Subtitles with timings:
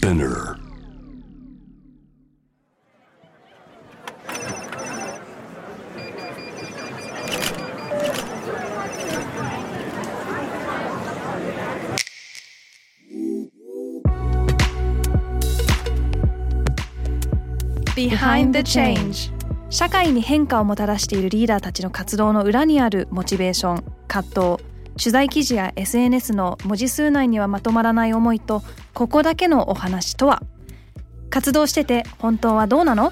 [0.00, 0.56] Spinner.
[19.68, 24.69] 社会に変化をもたらしているリーダーたちの活動の裏にあるモチベーション葛藤
[25.00, 28.62] 取材記事や SNS の文字数内にはまとまらない思いと
[28.92, 30.42] ここだけのお話とは？
[31.30, 33.10] 活動してて本当はどうなの？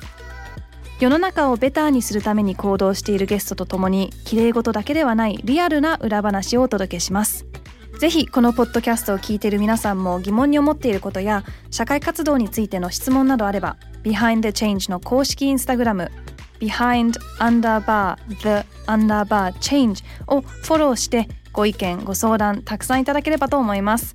[1.01, 7.47] 世の中をベターにするために行動しているゲストとともに綺麗事だけではないリアルな裏話をお届けします。
[7.99, 16.11] ぜひこのポッドキャストを聞いている皆さんも疑問に思っていることや社会活動についての質問などあれば Behind the Change の公式インスタグラム
[16.61, 24.15] behind underbar the underbar change をフォローしてご意見ご相談たくさんいただければと思います。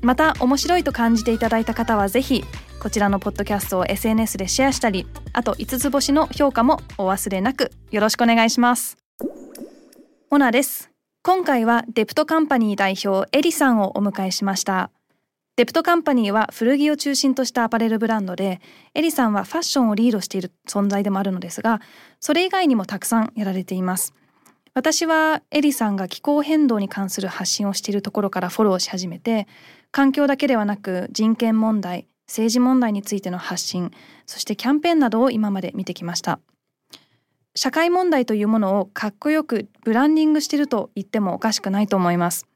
[0.00, 2.42] また面白いと感じていただいた方はぜひ
[2.80, 8.96] こちらのポッドキャストを SNS でシェアしたりあと5つ星の評価もお忘れなくよろしくお願いします。
[10.28, 10.90] モナです。
[11.22, 14.90] 今回はデプトカンパニー代表エリさんをお迎えしました。
[15.54, 18.60] デプトカンパニーは古着を中心としたアパレルブランドで
[18.96, 21.80] エリさんはファッションをリードしている存在でもあるのですが
[22.18, 24.14] それ以外にもたくさんやられています。
[24.74, 29.46] 私はエリさんが気候変動に関する発信をしているところからフォローし始めて
[29.90, 33.90] 環境だけではなく人権問題政治問題についての発信
[34.24, 36.40] そしてキャンペーンなどを今まで見てきました。
[37.54, 42.46] 社会問題というものをかっこよくブランディングしていると言ってもおかしくないと思います。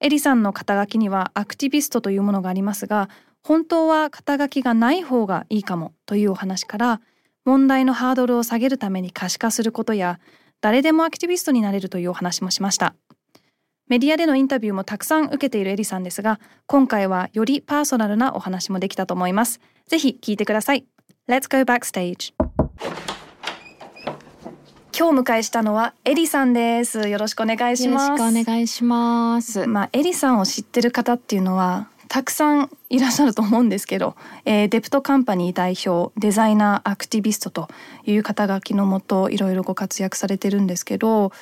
[0.00, 3.10] エリさんの肩書きにはアクティビストというものがありますが
[3.42, 7.00] 本当は肩書きがない方がいいかもというお話から
[7.44, 10.20] 問題のハードルを下げるために可視化することや
[10.60, 12.94] 誰でもアクティビストになれるというお話もしました。
[13.86, 19.60] メディアでのインタビューもたくさん受けているエリさんですが今回はよりパーソナルなお話もできたと思います。
[19.86, 20.84] ぜひ聞いてください。
[21.26, 22.34] Let's go backstage
[24.98, 27.08] 今日迎えしたのはエリさんです。
[27.08, 28.04] よろしくお願いします。
[28.06, 29.66] よろしくお願いします。
[29.66, 37.68] まあエリさんを知ってる方っていうのはたくさんいらっしゃると思うんですけど、えーデプトカンパニー代表デザイナーアクティビストと
[38.04, 41.32] いう肩書きのもといろいろご活躍されてるんですけど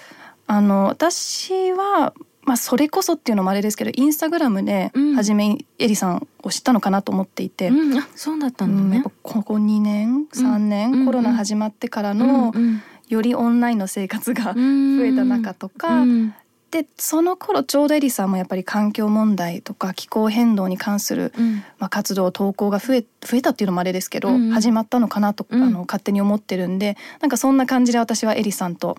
[0.47, 2.13] あの私は
[2.43, 5.15] まあそれこそっていうのもあれですけどインスタグラムでうん。
[5.15, 9.03] 初めエリさんを知ったのかなと思っていて、うん、あそうだったんだね。
[9.05, 9.13] うん。
[9.23, 11.07] ここ2年3年、うん。
[11.07, 12.63] コロナ始まってからの、うん。
[12.63, 12.83] うん。
[13.09, 14.99] よりオンラインの生活がうん。
[14.99, 16.35] 増えた中とか、うん
[16.71, 28.97] でその頃ちょうどエリさんもやっぱり環境問題とか気候変動に関する、うんまあ、活動投稿が増え増えたっていうのもあれですけど、うんうん始まったのかなと、うんあの勝手に思ってるんでなんかそんな感じで私はエリさんと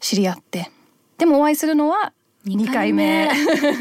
[0.00, 0.70] 知り合って
[1.18, 2.12] でもお会いするのは
[2.46, 3.30] 2回目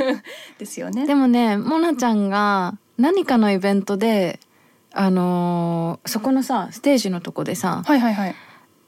[0.59, 1.07] ですよね。
[1.07, 4.39] でもね、モナちゃんが何かのイベントで、
[4.93, 8.35] あのーそこのさステージのとこでさはいはいはい。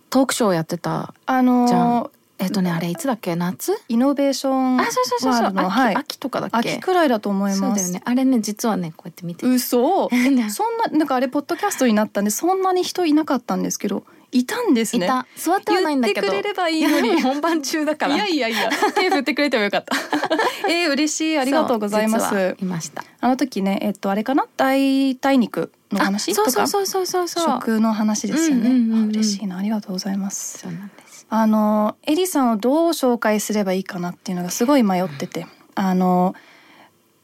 [0.09, 1.13] トークショーやってた。
[1.25, 3.35] あのーんえっとねあれいつだっけ？
[3.35, 3.73] 夏？
[3.87, 5.45] イノベーションワあそうそうそうそう。
[5.47, 6.71] 秋,、はい秋とかだっけ？
[6.73, 7.81] 秋くらいだと思いそうます。
[7.83, 8.01] だよね。
[8.05, 9.45] あれね実はねこうやって見て。
[9.45, 10.47] 嘘そんね
[10.91, 15.05] ななんかあれポッドキャストになったんでそんなに人いなかったんですけどいたんですね。
[15.05, 16.21] いた座ってはないんだけど。
[16.21, 18.15] 言ってくれればいい 本番中だから。
[18.15, 19.95] いやいやいや手振ってくれてもよかった。
[20.67, 22.57] えー、嬉しいありがとうございます。
[22.59, 23.03] いました。
[23.21, 24.47] あの時ねえっとあれかな？
[24.57, 27.59] 代替肉の話あそうとかそうそうそうそうそう。
[27.59, 28.69] 食の話ですよね。
[28.69, 30.57] うんうんうんうんあ嬉しいなありがとうございます。
[30.59, 31.02] そうなんです。
[31.35, 36.35] あのエリさんをどう紹介すればいいかなっていうのがすごい迷っててあの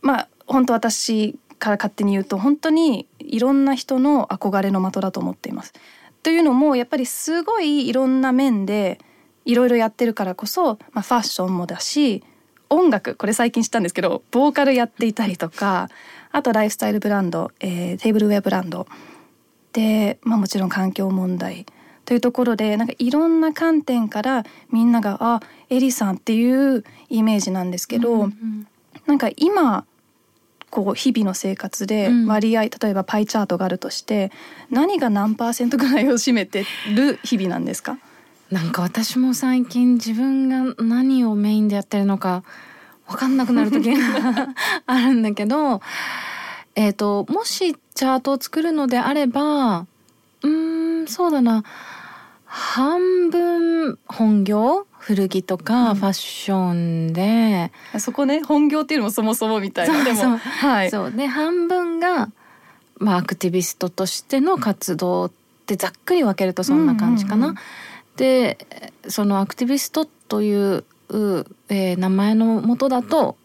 [0.02, 5.74] まあ本当私から勝手に言うと本当にいろんな人の憧れの的だと思っています。
[6.24, 8.98] というのもやっぱりすごいいろんな面で
[9.46, 12.24] いろいろやってるからこそ、まあ、ファッションもだし
[12.72, 15.88] 音楽これ最近知ったんですけどボーカルやっていたりとか
[16.31, 18.88] あとライフスタイルブランド、えーテーブルウェアブランド
[19.72, 21.68] で、まあ、もちろん環境問題
[22.09, 28.68] というところでなんかいろんな観点からみんながあエリさんっていうイメージなんですけど、うんうん
[29.06, 29.86] なんか今
[30.72, 32.25] こう日々の生活でうん。
[32.28, 34.31] 割合、例えばパイチャートがあるとして
[34.72, 38.00] 何が何パーセントぐらいを占めてる日々なんですか？
[38.50, 42.44] なんか私も最近自分が何をメインでやってるのか
[43.07, 44.50] 分かんなくなる時が
[44.88, 45.81] あるんだけど、
[46.75, 49.86] えっともしチャートを作るのであれば
[50.42, 51.63] うーんそうだな
[52.51, 55.96] 半分本業古着とかうん。
[55.98, 60.04] ファッションで、そこね本業っていうのもそもそもみたいな。
[60.04, 60.90] でもはい。
[60.90, 61.12] そう。
[61.12, 62.31] で半分が、
[62.98, 65.31] まあ、アクティビストとしての活動っ
[65.68, 67.36] てざっくり分けるとそんな感じかな。
[67.36, 67.57] うんうんうん。
[68.18, 68.57] で
[69.07, 70.84] そのアクティビストという、
[71.69, 73.38] えー名前のもとだと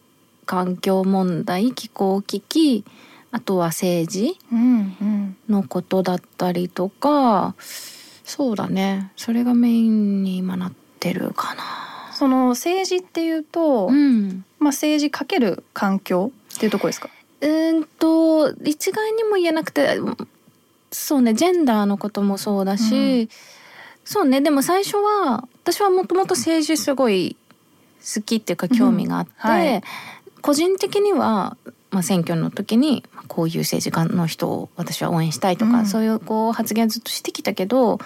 [0.46, 2.84] 環境問題気候危機
[3.30, 5.36] あとは政治うんうん。
[5.50, 7.54] のことだったりとか
[8.24, 9.12] そうだね。
[9.16, 11.62] それがメインに今なってるかな。
[12.12, 14.44] その政治っていうと、うん。
[14.58, 17.10] まあ政治かける環境っていうところですか？
[17.40, 19.98] うーんと一概にも言えなくて
[20.90, 23.28] そうねジェンダーのこともそうだし、
[24.04, 27.36] そうねでも最初は私はもともと政治すごい
[28.14, 29.50] 好きっていうか興味があって、うん。
[29.50, 29.82] はい。
[30.40, 31.56] 個人的には、
[31.90, 35.86] まあ、選挙の時にまあこういう政治家の人を私は応援したいとか、うん。
[35.86, 37.98] そういうこう発言ずっとしてきたけど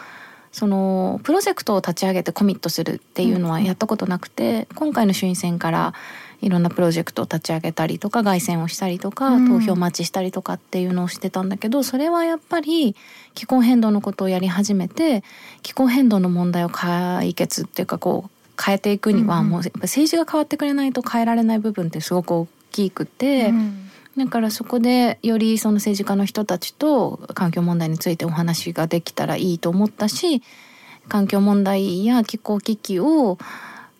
[0.52, 5.94] そのプロジェクトを立ち上げてコミットするっていうのはやったことなくて、今回の衆院選から
[6.40, 9.48] いろんなプロジェクトを立ち上げたりとか凱旋をしたりとか、うん。
[9.48, 12.96] 投票待ちしたりとかっていうのをしてたんだけどそれはやっぱり
[13.34, 15.22] 気候変動のことをやり始めて
[15.62, 19.50] 気候変動の問題を解決っていうかこう変えていくにはうんうん。
[19.50, 23.50] もうやっぱ政治が変わってくれないと変えられない部分ってすごく大きくて。
[23.50, 23.84] うん
[24.18, 30.42] だからそこでよりその政治家の人たちと環境問題についてお話ができたらいいと思ったし
[31.08, 33.38] 環境問題や気候危機を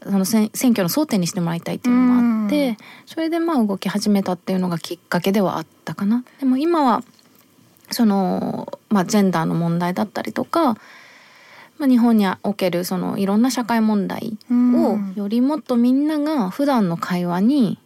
[0.03, 2.76] その選選挙の争点にしてもらいたいっていうのもあって、うん
[3.06, 6.25] それでまあ動き始めたっていうのがきっかけではあったかな。
[6.41, 7.03] でも今は
[7.91, 10.75] その、まあ、ジェンダーの問題だったりとか、
[11.79, 17.79] まあ、日本におけるそのいろんな社会問題をよりもっとみんなが普段の会話に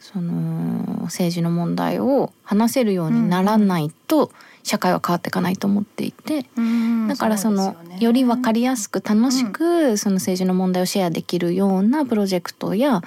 [0.00, 4.30] その政治の問題を話せるようにならないと
[4.62, 7.98] 社会は変わっていかないと思っていてうんだからそのね。
[8.00, 13.02] より分かりやすく楽しくその政治の問題をシェアできるようなプロジェクトや、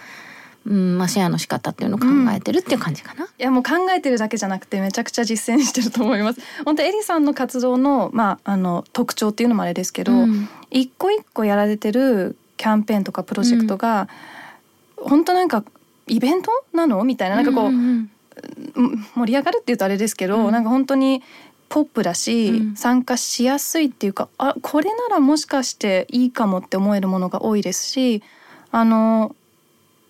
[0.66, 3.26] うんまあ、シェアの仕方っていうのを考えてるっていう感じかな。
[3.26, 6.42] いやもう考えてるだけじゃなくてめちゃくちゃ実践してると思います。
[6.66, 10.50] 本当エリさんの活動のまああの特徴っていうのもあれですけど、うん。
[10.72, 14.08] 一個一個やられてるキャンペーンとかプロジェクトが、
[14.98, 15.64] 本当なんか
[16.08, 17.04] イベントなの？
[17.04, 17.36] みたいな。
[17.38, 18.12] なんかこう、うんうん
[18.76, 19.06] うん。
[19.16, 20.52] 盛り上がるっていうとあれですけど、うん。
[20.52, 21.22] なんか本当に
[21.70, 22.76] ポップだし、うん。
[22.76, 28.24] 参加しやすいっていうかあこれならもしかしていいかもって思えるものが多いですし
[28.72, 29.36] あの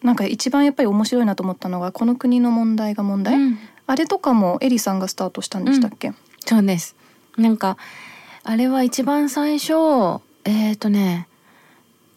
[0.01, 3.57] なんか一番やっぱり面白いなと思ったのがこの国の問題が問題、うん。
[3.85, 6.13] あれとかもエリさんがスタートしたんでしたっけ、
[6.45, 6.95] そうです。
[7.38, 7.77] なんか
[8.43, 9.73] あれは一番最初
[10.45, 11.27] えっ、とね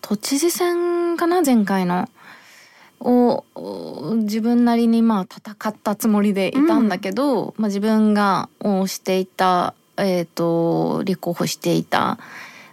[0.00, 1.42] 都知事選かな？
[1.42, 2.08] 前回の
[3.04, 12.18] をお自分なりにまあ戦ったつもりでいたんだけど、まあ、自分が推していた、えー、と立候補していた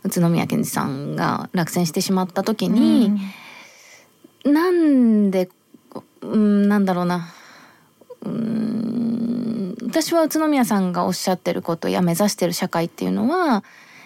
[0.03, 3.19] 宇都宮健治さんが落選してしまった時に、
[4.45, 5.49] なんで
[6.21, 7.27] うんなんだろうな。
[8.23, 13.63] うん私は宇都宮さんがおっしゃってることや目指してる社会っていうのは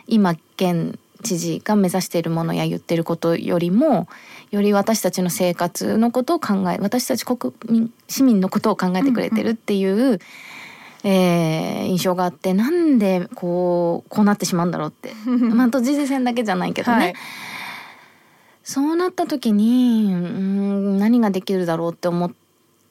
[0.07, 4.07] 今現知事が目指しているものや言ってることよりも
[4.51, 10.19] より私たちの生活のことを考え私たち国民市民のことを考えてくれてるっていう、
[11.03, 15.13] えー印象があってなんでこうこうなってしまうんだろうって。
[15.53, 17.13] まあ都知事選だけじゃないけどね、はい。
[18.63, 22.31] そうなった時にうん何ができるだろうって思っ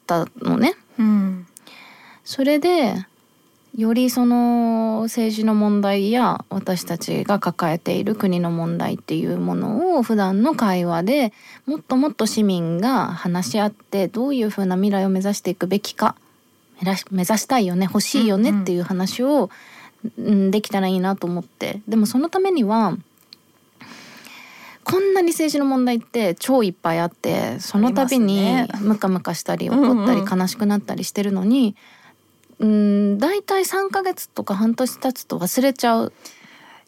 [0.06, 0.74] たのね。
[0.98, 1.46] うん。
[2.24, 2.94] それで
[3.76, 11.32] よりその政治の問題や私たちが抱えている国の問題っていうものを普段の会話で
[11.66, 16.14] もっともっと市民が話し合ってどういうふうな未来を目指していくべきか
[17.10, 19.50] 目指したいよね欲しいよねっていう話を、うん
[20.50, 21.80] できたらいいなと思って。
[21.88, 22.98] でもそのためには
[24.82, 31.74] こんなに政治の問題って超いっぱいあってその度にムカムカしたり怒ったり悲しくなったりしてるのに
[32.64, 32.66] う
[33.14, 36.12] ん大体3ヶ月とか半年経つと忘れちゃう。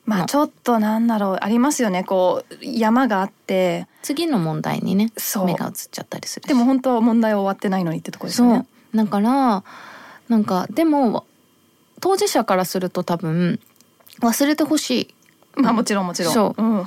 [0.06, 2.04] まあちょっとなんだろうありますよね。
[2.04, 3.86] こう山があって。
[4.02, 5.10] 次の問題にね
[5.44, 6.48] 目が移っちゃったりするし。
[6.48, 8.58] でも本当は問題は終わってないのにってところですよそう。
[8.58, 8.66] ね。
[8.94, 9.64] だから
[10.28, 11.26] なんかでも
[12.00, 13.60] 当事者からすると多分
[14.20, 14.90] 忘れてほし
[15.56, 15.60] い。
[15.60, 16.32] まあもちろんもちろん。
[16.32, 16.62] そう。
[16.62, 16.86] うん。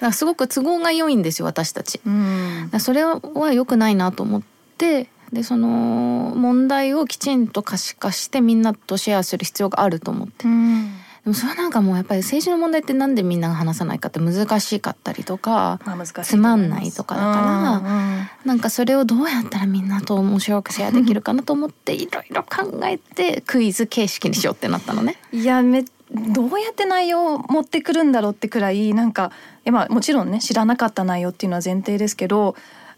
[0.00, 2.00] だすごく都合が良いんですよ私たち。
[2.06, 2.70] うん。
[2.80, 3.20] それは
[3.52, 4.42] 良くないなと思っ
[4.78, 10.90] てでその問題をきちんと可視化してみんなとシェアする必要があると思ってうん
[11.24, 17.34] でもそれはなんかもうやっぱり政治の問題ってなんでみんなが話さないかって難しかったりとかまあつまんないとかだから
[17.82, 18.30] ら。
[18.44, 25.16] なんかそれをどうやったらみんなと面白くシェアできるかなと思って いろいろ考えてクイズ形式にしようってなったのね。
[25.32, 29.32] いやめどうやって内容を持ってくるんだろうってくらいなんか
[29.64, 32.54] まあもちろんね知らなかった内容っていうのは前提ですけど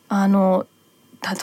[0.09, 0.67] あの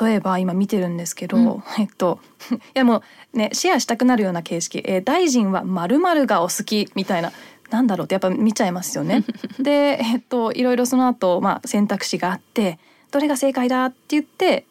[0.02, 2.20] 例えば今見てるんですけど、うんえっと
[2.54, 7.32] いやもうねシェアしたくなるような形式「えー大臣はまるがお好き」みたいな。
[7.70, 9.24] なんだろうってやっぱ見ちゃいますよね。
[9.58, 12.78] で、えっと、いろいろその後、まあ選択肢があって
[13.10, 14.68] どれが正解だって言って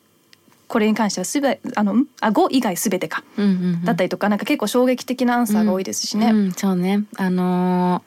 [0.69, 6.31] これに関してはすべあのんあ5以外すべてか、うんうんうんだったりとかなんか結構衝撃的なアンサーが多いですしね。
[6.31, 8.03] うん、そうねあの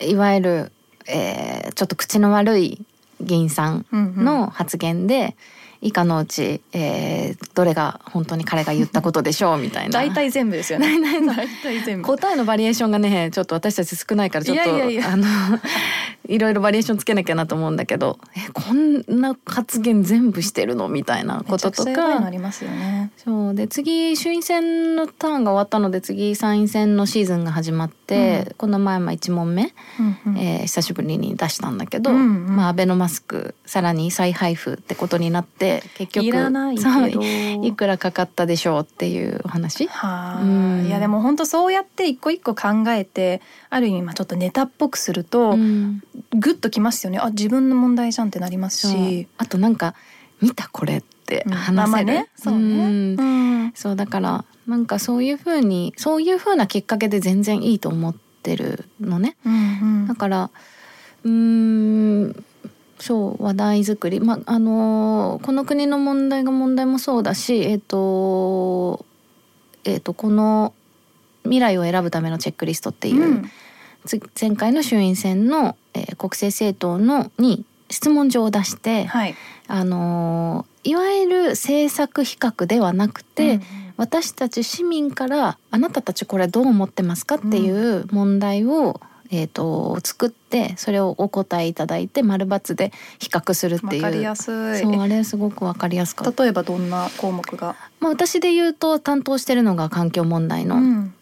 [0.00, 0.72] ーいわゆる、
[1.06, 2.80] えーちょっと口の悪い
[3.20, 5.36] 議員さんうんうんの発言で、
[5.80, 10.88] 以下のうち、えーどれが本当に彼が言ったことでしょうみたいな大体全部ですよね。
[11.26, 12.06] 大体全部。
[12.06, 15.26] 答えのバリエーションがねちょっと私たち少ないからちょっとあの
[16.28, 22.30] いろいろバリエーションつけなきゃなと思うんだけどえこんな発言全部してるのみたいなこととめちゃくちゃやばいのあか。
[22.30, 23.10] りますよね。
[23.16, 39.86] そうで次衆院選のターンが終わったので次参院選のシーズンが始まって、この前まあ1問目、うんうんえー久しぶりに出したんだけど、うんうんまあ、アベノマスクさらに再配布ってことになって結局いらないいくらかかったでしょうっていうお話。
[39.88, 40.86] はあ、うん。
[40.86, 46.02] いやでも本当そうやって一個一個考えてある意味まあちょっとネタっぽくすると、うん。
[46.32, 47.18] グッときますよね。
[47.18, 49.28] あ自分の問題じゃんってなりますし。
[49.38, 49.94] あとなんか
[50.40, 51.52] 見たこれってうん。
[51.52, 52.28] 話せる、ね。
[52.36, 53.16] そうね、うん。
[53.18, 53.22] う
[53.66, 53.72] ん。
[53.74, 59.36] そうだからなんかそういう風にそういう風なきっかけで全然いいと思ってるのね。
[59.44, 60.06] うん。
[60.06, 60.50] だから
[61.24, 62.44] うーん
[62.98, 64.20] そう話題作り。
[64.20, 69.04] まああのーこの国の問題が問題もそうだしえっ、と
[69.84, 70.72] えっ、とこの
[71.44, 73.50] 未来を選ぶためのチェックリストっていう、うん。
[74.04, 79.34] つ前回の衆院選の、えー国政政党のに質問状を出して、はい。
[79.66, 83.62] あのーいわゆる政策比較ではなくて、うん
[83.98, 94.02] 私たち市民から「あなたたちこれどう思ってますか?」っていう問題を、えー、と作ってそれをお答えいただいて丸×で比較するっていう。
[94.02, 94.80] わかりやすい。
[94.80, 101.14] そうあれすごくわかりやすかった、例えばどんな項目が、まあ、私で言うと担当してるのが環境問題のうん。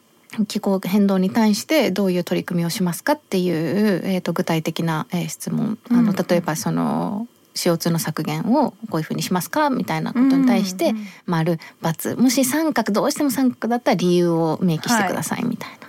[0.49, 5.79] 気候変動に対してどういう取り組みをしますかっていう、えー、と具体的な、えー質問。
[5.89, 6.15] あのうん。
[6.15, 10.95] 例えばその CO2 の削減をこういうふうにしますかみたいなことに対して、
[11.25, 15.89] 丸×もし三角どうしても三角だったら理由を明記してくださいみたいな、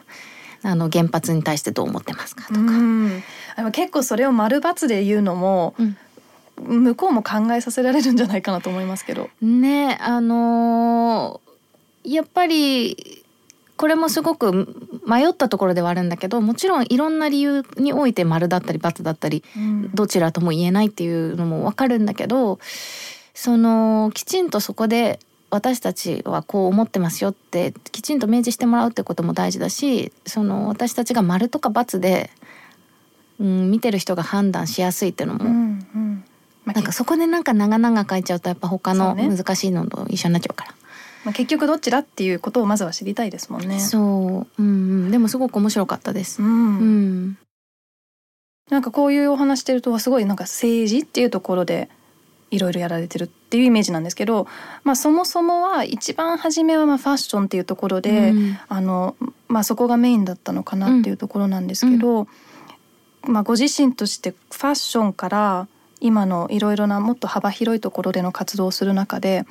[0.63, 3.23] あの原発に対してどう思ってますかとか、うん。
[3.55, 5.97] でも結構それを丸×で言うのもうん。
[6.59, 9.29] 向こうも考えさせられるんじゃないかなと思いますけど。
[9.41, 11.47] ねあのー
[12.13, 13.25] やっぱり
[13.75, 19.91] これもすごく迷ったところではあるんだけどもちろんいろんな理由において丸だったり×だったりうん。
[19.93, 22.59] どちらとも言えないっていうのもわかるんだけど
[23.33, 25.19] そのきちんとそこで
[25.49, 32.29] 私たちはこう思ってますよってきちんと明示してもらうってことも大事だしその私たちが丸とか×で、
[33.39, 36.23] うん、見てる人が判断しやすいっていうのも、うんうん
[36.65, 40.75] まあなんかそこでなんか長々書いちゃうとやっぱ他の難しいのと一緒になっちゃうから。
[41.23, 43.79] まあ、結局どっちだっていうことをまずは知りたいですもんね。
[43.79, 44.01] そう、
[44.61, 44.69] うんう
[45.07, 46.41] ん、でもすごく面白かったです。
[46.41, 47.37] うんうん、
[48.69, 51.89] なんかこういうお話してるとすごいなんか政治っていうところで
[52.51, 54.47] いろいろやられてるっていうイメージなんですけど、
[54.83, 58.57] まあ、そもそもは一番初めはまあファッションっていうところで、うん。
[58.67, 59.15] あの
[59.47, 62.27] まあ、そこがメインだったのかなっていうところなんですけど、
[63.23, 65.67] まあ、ご自身としてファッションから
[65.99, 69.45] 今のいろいろなもっと幅広いところでの活動をする中で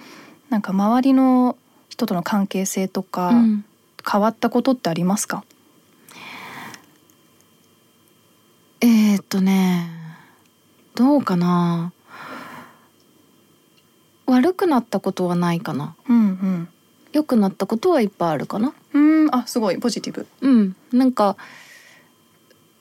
[0.51, 1.57] なんか周りの
[1.89, 3.65] 人との関係性とかうん。
[4.09, 5.45] 変わったことってありますか、
[8.81, 9.91] えー、っとね
[10.95, 11.93] どうかな
[14.27, 15.95] 悪くなったことはないかな。
[16.09, 16.69] うん
[17.13, 18.75] 良くなったことはいっぱいあるかな。
[18.93, 20.27] うん、うんあすごいポジティブ。
[20.41, 20.77] うん。
[20.93, 21.37] なんか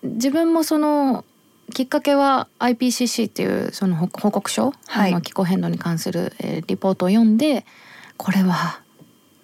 [0.04, 1.24] 自分もその
[1.74, 5.12] きっかけは IPCC っていうその報報告書、はい。
[5.12, 7.66] あの気候変動に関する、えーリポートを読んで
[8.18, 8.82] これは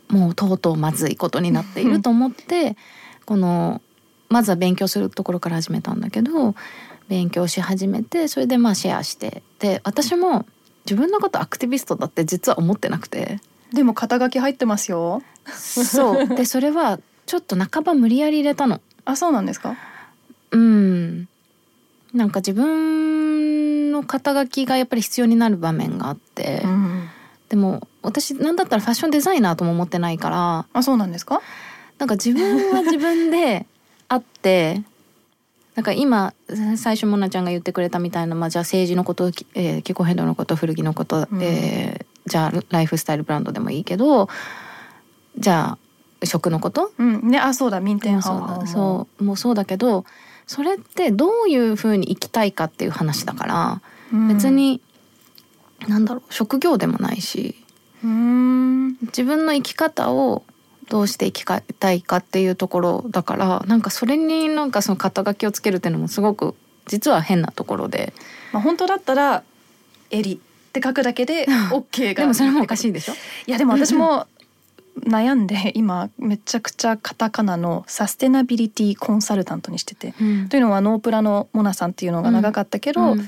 [0.09, 2.75] もうとうとうまずいことになっていると思って
[3.25, 3.81] この
[4.29, 6.55] まずは勉強するところから始めたんだけど
[7.07, 10.45] 勉強し始めてそれでまあシェアしてで私も
[10.85, 13.39] 自分のことアクティビストだって実は思ってなくて
[13.73, 15.21] でも肩書き入ってますよ。
[15.47, 18.81] そう でそれはちょっと半ば無理やり入れたの。
[19.05, 19.75] あそうなんですか？
[20.51, 21.27] うん
[22.13, 27.07] なんか自分の肩書きがやっぱり必要になる場面があって、うん、
[27.49, 31.41] でも私なんだったらファッションデザイナーとも思ってないからあそうなんですか？
[31.99, 33.65] なんか自分は自分で
[34.09, 34.81] あって
[35.75, 36.33] なんか今
[36.75, 41.41] 最初モナちゃんが言ってくれたみたいな、まあ、じゃあ政治のこと、えー気候変動のこと古着のこと、うん。
[41.41, 44.29] えーじゃあライフスタイルブランドでもいいけど
[45.37, 45.77] じゃ
[46.21, 46.91] あ食のこと？
[46.99, 47.29] うん。
[47.29, 47.79] ねあそうだ。
[47.79, 49.23] 民店そう派だそう。
[49.23, 50.05] もうそうだけど
[50.45, 53.81] それってどういうふうに生きたいかっていう話だから、
[54.13, 54.27] うん。
[54.27, 54.81] 別に
[55.87, 57.55] なんだろう職業でもないし
[58.03, 58.89] うん。
[59.03, 60.43] 自分の生き方を
[60.91, 66.53] どうして生きたいかっていうところだからなんかそれになんかその肩書きをつけるっていうのもすごく
[66.85, 68.13] 実は変なところで。
[68.51, 69.43] まあ本当だったら
[70.09, 70.37] 襟っ
[70.73, 73.13] て書くだけで OK がでもそれもおかしいでしょ？
[73.47, 74.27] いやでも私も
[74.99, 80.13] 悩んで今めちゃくちゃカタカナのサステナビリティコンサルタントにしてて。
[80.19, 80.49] うん。
[80.49, 83.19] というのはノープラのモナさんっていうのが長かったけど、うん。
[83.21, 83.23] い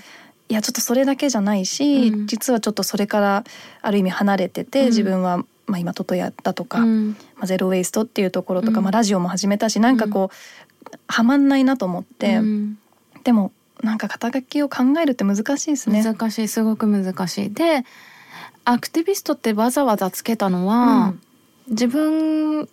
[0.49, 2.27] やちょっとそれだけじゃないし、うん。
[2.27, 3.45] 実はちょっとそれから
[3.81, 4.85] ある意味離れてて、うん。
[4.87, 7.09] 自分は、まあ、今トトヤだとか、うん。
[7.35, 8.83] まあ、ゼロウェイストっていうところとか、うん。
[8.83, 10.35] まあ、ラジオも始めたしなんかこう、
[11.07, 12.77] はまんないなと思って、うん。
[13.23, 13.51] でも
[13.81, 16.03] なんか肩書きを考えるって難しいですね。
[16.03, 17.53] 難しいすごく難しい。
[17.53, 17.85] で
[18.65, 21.13] アクティビストってわざわざつけたのは、
[21.67, 22.67] 自分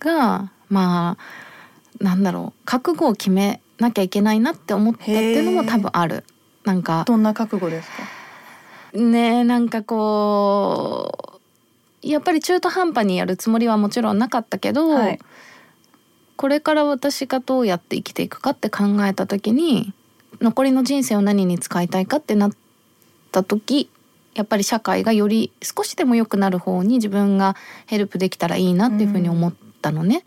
[0.00, 6.24] がまあなんだろう覚悟を決めなきゃいけないなって思ったっていうのも多分ある。
[6.64, 7.88] なんかどんな覚悟です
[8.92, 8.98] か？
[8.98, 11.40] ねえなんかこう
[12.02, 15.18] やっぱり中途半端にやるつもりはもちろんなかったけど、はい。
[16.36, 19.94] これから私がどうやって生きていくかって考えた時に
[20.40, 22.52] 残りの人生を何に使いたいかってなっ
[23.30, 23.88] た時
[24.34, 27.54] やっぱり社会がより少しでも良くなる方に自分が
[27.86, 30.24] ヘルプできたらいいなっていうふうに思ったのね。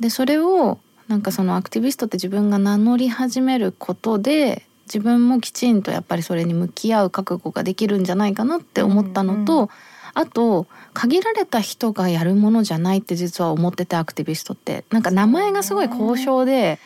[0.00, 9.66] でそれをなんかそのアクティビストって自分が名乗り始めることで自分もきちんとやっぱりそれに向き合う覚悟ができるんじゃないかなって思ったのと、うんう
[10.14, 14.84] あと限られた人がやるものじゃないって実は思っててアクティビストって。
[14.90, 16.78] なんか名前がすごい高尚で、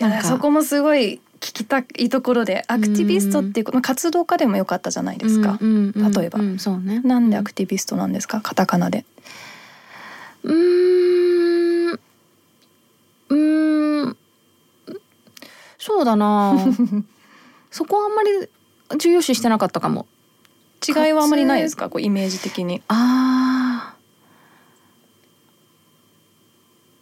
[0.00, 5.58] いやそこもすごい聞きたいところでアクティビストっていうまあ活動家でもよかったじゃないですか。
[5.60, 6.38] うんうんうん例えば。
[6.38, 7.00] うんそうね。
[7.04, 9.04] なんでアクティビストなんですかカタカナで？
[10.44, 11.92] うーん。
[11.92, 14.16] うーん。
[15.78, 16.56] そうだな。
[17.70, 18.30] そこはあんまり
[18.98, 20.06] 重要視してなかったかも
[20.86, 21.88] 違いはあまりないですか？
[21.88, 22.82] こうイメージ的に。
[22.88, 23.94] あ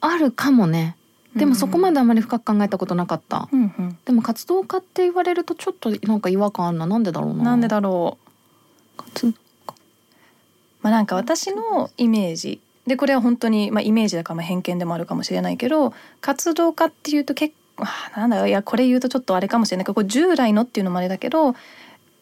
[0.02, 0.06] ー。
[0.06, 0.96] あるかもね。
[1.36, 3.98] でもそこまであまり深く考えたことなかった、うんうん。
[4.04, 6.86] でも活動家って言われるとちょっとなんか違和感あんな。
[6.86, 7.44] なんでだろうな。
[7.44, 8.18] なんでだろ
[8.98, 9.02] う。
[9.02, 9.34] 活
[10.82, 12.60] まあなんか私のイメージ。
[12.86, 18.48] でこれは本当にまあイメージだからまあ偏見でもあるかもしれないけど活動家っていうと結構あなんだろう。
[18.48, 19.84] いやこれ言うとちょっとあれかもしれない。
[19.84, 21.54] けどこう従来のっていうのもあれだけど。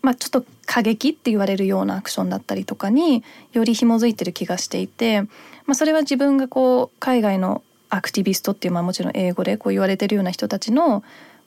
[0.03, 5.29] まあ、ちょっと過激って言われるようなアクションだったりとかにより紐づいてる気がしていて、ま
[5.69, 11.03] あ、それは自分がこう海外のアクティビストっていうまあもちろん英語でこう言われてるような人たちの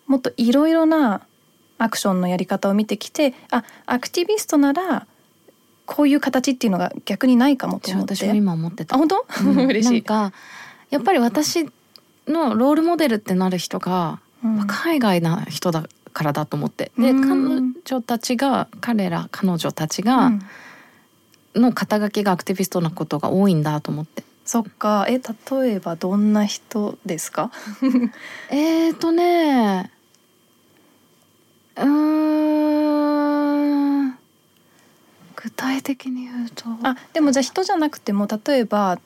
[0.08, 1.22] もっといろいろな
[1.78, 5.08] アクションのやり方を見てきてあアクティビストなら
[5.86, 8.16] こういう形っていうのが逆にないかもと思って。
[8.16, 9.94] 私も今思ってたあ本当、うん 嬉しい。
[9.94, 10.34] なんか
[10.90, 11.66] やっぱり私
[12.28, 16.92] のロールモデルってなる人が、うん海外な人だからだと思って。
[16.98, 17.74] でうん。
[17.74, 20.42] 彼女たちが彼ら彼女たちうが、ん。
[21.56, 24.24] の肩書きがアクティビストなことが多いんだと思って。
[24.46, 25.06] そっか。
[25.10, 25.20] え
[25.52, 27.52] 例えばどんな人ですか？
[28.50, 29.92] えーとね
[31.78, 31.86] うー
[34.08, 34.18] ん。
[35.36, 36.66] 具体的に言うと。
[36.84, 39.00] あでもじゃあ人じゃなくても例えば、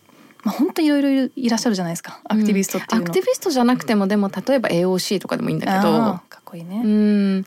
[0.45, 3.05] まあ、本当いろいろいらっしゃるじゃないですかアクティビストっていうの。
[3.05, 6.81] アクティビストじゃなくてもでも例えば AOC とかでもいいんだけどかっこいいね。
[6.85, 7.45] うん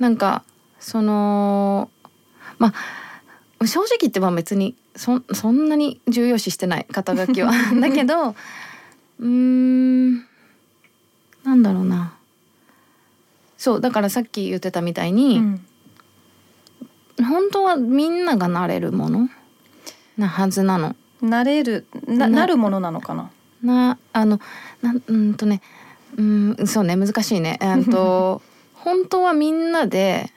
[0.00, 0.42] なんか
[0.80, 1.88] その
[2.58, 2.74] ま
[3.60, 10.14] あ正直言ってまあ別にそそんなに重要視してない肩書きは だけどうーん
[11.44, 12.14] なんだろうな
[13.56, 15.66] そうだからさっき言ってたみたいに、うん
[17.22, 19.28] 本当はみんながなれるもの
[20.18, 20.96] なはずなの。
[21.24, 23.30] なれるなななるものなのかな？
[23.62, 24.40] なあの
[24.82, 25.60] なんうんとね
[26.16, 27.58] うんそうね難しいね。
[27.60, 28.42] えーと
[28.84, 30.30] 本当はみんなで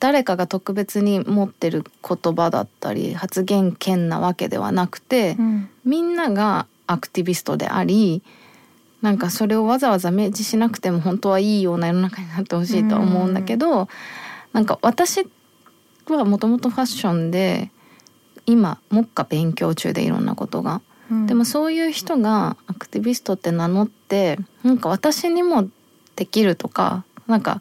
[0.00, 8.22] 誰かが特別に持ってる言葉だったり発言権なわけではなくて、うんみんながアクティビストであり
[9.00, 13.88] なんかそれをわざわざ明示しなくても本当はいいような世の中になってほしいとは思うんだけど、
[14.52, 15.26] なんか私
[16.08, 17.70] はもともとファッションで
[18.48, 20.80] 今目下勉強中でいろんなことが。
[21.10, 21.26] うん。
[21.26, 25.68] でもそういう人がアクティビストって名乗ってなんか私にも
[26.16, 27.60] できるとかなんか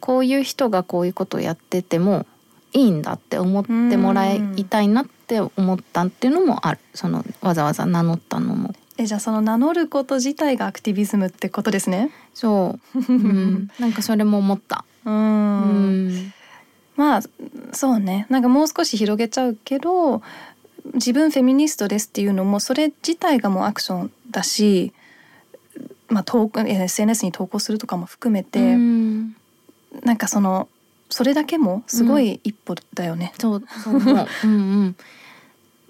[0.00, 2.24] こういう人がこういうことをやってても
[2.72, 6.78] いいんだって思ってもらいたいなって思ったっていうのもある。
[6.94, 8.74] そのわざわざ名乗ったのも。
[8.96, 12.10] えじゃあその名乗ること自体がアクティビズムってことですね。
[12.34, 14.84] そう、うん、なんかそれも思った。
[15.04, 16.32] ううんん
[16.98, 17.22] まあ
[17.72, 18.26] そうね。
[18.28, 20.20] なんかもう少し広げちゃうけど
[20.94, 24.92] 自分フェミニストですっていうのもそれ自体がもうアクションだし、
[26.08, 29.36] まあ、SNS に投稿するとかも含めて、うん。
[30.02, 30.68] なんかその
[31.08, 33.32] それだけもすごい一歩だよね。
[33.38, 34.26] そうそう思う。
[34.44, 34.56] うん、 う
[34.86, 34.96] ん、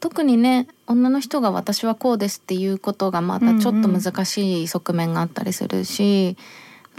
[0.00, 6.36] 特にね女の人が私はこうですっていうことがまたちょっと難しい側面があったりするし、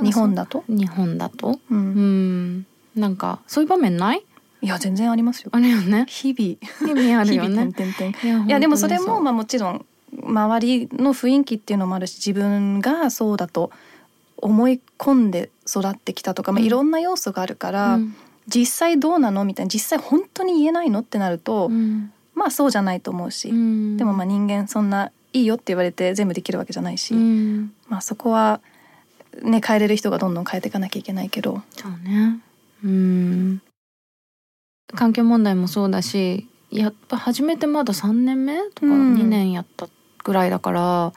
[0.02, 1.60] 日本だと、日本だと？
[1.69, 2.65] ううんん
[3.00, 4.24] なんかそういう場面ない？
[4.62, 5.50] いや全然ありますよ。
[5.54, 6.06] あるよね。
[6.10, 6.92] 日々。
[6.92, 13.72] 意味あるよ 日々ねいやでもそれもまあもちろん周りの雰囲気っていうのもあるし自分がそうだと
[14.38, 16.66] 思い込んで育ってきたとか、まあ、うん。
[16.66, 18.16] いろんな要素があるかうら、ん。
[18.48, 19.46] 実際どうなの？
[19.46, 21.00] みたいな実際本当に言えないの？
[21.00, 22.12] ってなると、うん。
[22.36, 23.96] まあそうじゃないと思うし、うん。
[23.98, 27.72] でもまあ人間そんないいよって言われて全部できるわけじゃないし、うん。
[27.88, 28.60] まあそこは
[29.44, 31.62] ね変えれる人がどんどん変えていかなきゃいけないけど。
[31.78, 32.40] そうね
[32.84, 33.62] うん。
[34.96, 39.15] 環境問題もそうだしやっぱ初めてまだ3年目とかうん。
[39.15, 39.88] 2年やった
[40.24, 41.13] ぐらいだから、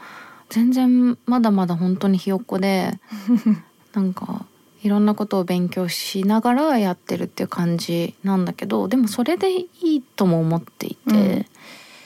[0.48, 2.98] 全然まだまだ本当にひよっこで
[3.94, 4.46] なんか
[4.83, 11.46] いろんなことを勉強しながらやってるっていう感じなんだけどでもそれでいいとも思っていて、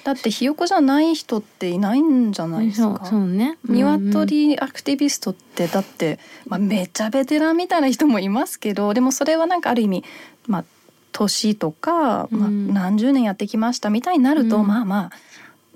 [0.07, 3.07] だってひよこじゃない人っていないんじゃないですそうか。
[3.07, 3.59] そうね。
[3.69, 10.05] 鶏アクティビストってだって、まあ、めちゃベテランみたいな人もいますけどでもそれはなんかある意味
[10.47, 10.64] まあ
[11.11, 12.73] 年とか、まあ、うん。
[12.73, 14.66] 何十年やってきましたみたいになると、うん。
[14.69, 15.11] まあま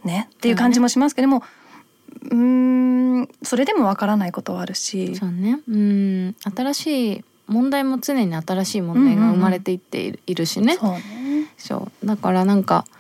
[0.05, 1.43] あねっていう感じもしますけどでも
[2.23, 2.37] うー
[3.23, 5.17] んそれでもわからないことはあるし。
[5.17, 5.59] そうね。
[5.69, 6.37] うん。
[6.55, 10.77] 新しい問題も常に新しい問題が生まれていっている,、いるしね。
[10.77, 11.01] そうね。
[11.59, 12.07] そう。
[12.07, 13.00] だからなんかあ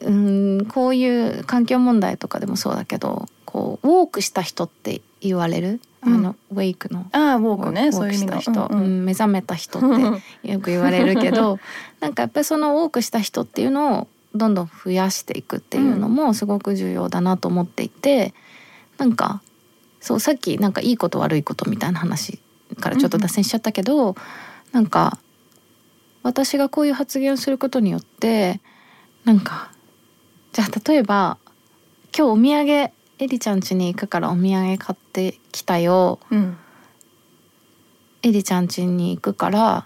[0.00, 6.14] うんこういう環境問題とかでもそうだけどこうウォークした人って言われる、うん。
[6.14, 7.06] あのウェイクの。
[7.12, 7.88] ああウォークね。
[7.88, 8.84] ウォークした人、うんうん。
[8.84, 9.88] うん目覚めた人って
[10.50, 11.58] よく言われるけど
[12.00, 18.34] なんかやっぱりそのウォークした人っていうのをどんどん増やしていくっていうのもすごく重要だなと思っていて、
[18.98, 19.40] なんか
[20.00, 22.40] そうさっきなんかいいこと悪いことみたいな話
[22.80, 24.16] からちょっと脱線しちゃったけど、
[24.72, 25.18] なんか
[26.24, 28.60] 私がこういう発言をすることによって
[29.24, 29.70] なんか
[30.54, 31.36] じゃあ例えば
[32.16, 36.20] 今日お土産エリちゃん家に行くからお土産買ってきたよ。
[36.30, 36.56] うん。
[38.22, 39.84] エリちゃん家に行くから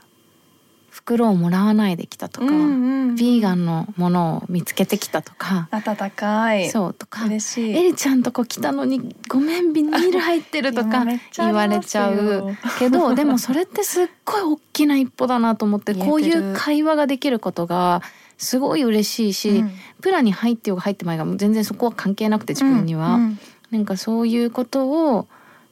[0.91, 6.69] 袋をもらわないできたとか、うんうんビーガンのものを見つけてきたとか、温かい。
[6.69, 7.25] そうとか。
[7.25, 7.77] 嬉しい。
[7.77, 11.05] エリちゃんとこ来たのにごめんビニール入ってるとか
[11.37, 12.57] 言われちゃう。
[12.79, 18.03] けどでもそれってすっごい大きな一歩だなと思って こういう会話ができることが
[18.39, 19.71] すごい嬉しいし、うん。
[20.01, 23.39] プラに入ってようが入ってまいがもう全然そこは関係なくて自分には、うんうん
[23.71, 25.27] なんかそういうことを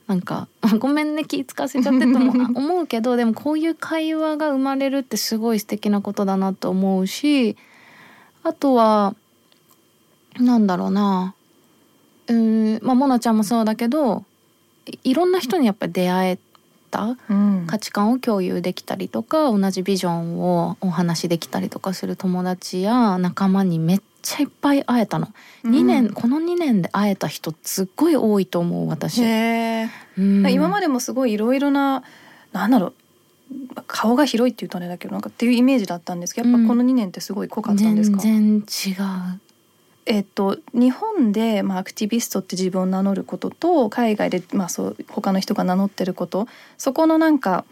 [0.07, 0.49] なんか
[0.79, 7.57] ごめんね気使わせちゃってとも 思うけどでもこういう会話が生まれるってすごい素敵なことだなと思うし
[8.43, 9.15] あとは
[10.39, 11.35] なんだろうな。
[12.29, 14.25] うーんまあモナちゃんもそうだけど
[14.87, 16.39] いいろんな人にやっぱり出会え
[16.97, 25.29] たうん価値観を共有できたりとか同じビジョンをお話しできたりとかする友達や仲間にめっちゃいっぱい会えたの。
[25.65, 29.23] 2年この2年で会えた人すっごい多いと思う私。
[29.23, 32.03] へうんえ今までもすごいいろいろな
[32.53, 32.95] なんだろう
[33.87, 38.93] 顔が広いっていうとあれだけどなんかっていうイメージだったんですけどやっぱこの2年ってすごい濃かったんですか、全然違
[39.37, 39.41] う。
[40.07, 46.47] えっと、日本で、まあ、アクティビストって自分を名乗ることと海外で、まあ、そう他の人が名乗ってること。
[46.79, 47.65] そこのなんか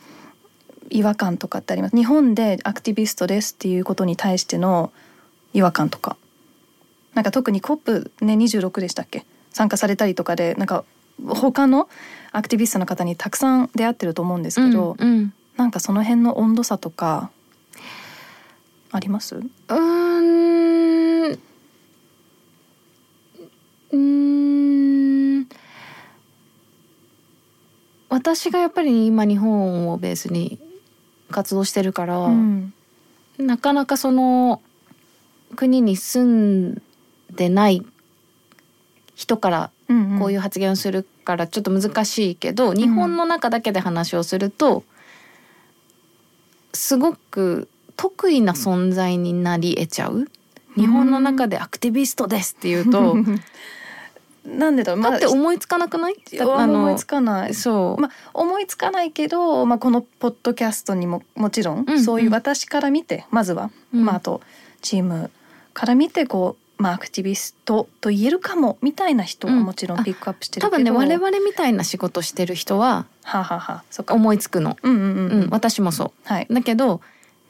[0.90, 1.96] 違和感とかってあります？
[1.96, 4.92] 日本でアクティビストですっていうことに対しての
[5.52, 6.16] 違和感とか。
[7.14, 9.24] なんか特に COP ね26でしたっけ？
[9.52, 10.84] 参加されたりとかでなんか
[11.26, 11.88] 他の
[12.32, 15.32] アクティビストの方にたくさん出会ってると思うんですけど、うんうん。
[15.56, 17.30] なんかその辺の温度差とか
[18.90, 19.36] あります？
[19.36, 25.48] うーんうーん。
[28.08, 30.58] 私がやっぱり今日本をベースに
[31.30, 32.72] 活動してるから、うん。
[33.38, 34.62] なかなかその
[35.56, 36.82] 国に住ん
[37.30, 37.84] でない
[39.14, 40.18] 人からうんん。
[40.18, 44.84] こういう発言をするからちょっと難しいけど、日本の中だけで話をすると
[46.72, 50.28] すごく得意な存在になり得ちゃう。
[50.76, 53.16] 日本の中でアクティビストですって言うと、
[54.44, 56.14] なんでだろう、まあ、だって思いつかなくない？
[56.40, 57.54] 思いつかない。
[57.54, 64.42] そう、まあ、思いつかないけど、まあ、このポッドキャストにももちろん、うんそういう私から見てまずは、うんまあ、あと
[64.82, 65.30] チーム
[65.72, 74.76] から見てこう、まあ、アクティビストと言えるかもみたいな人はうんもちろんピックアップしてるけど、多分ね我々みたいな仕事してる人ははあ、はあはあ、そっか、思いつくの。
[74.82, 76.54] うんうんうん、うん、私もそはい、う。
[76.54, 77.00] だけど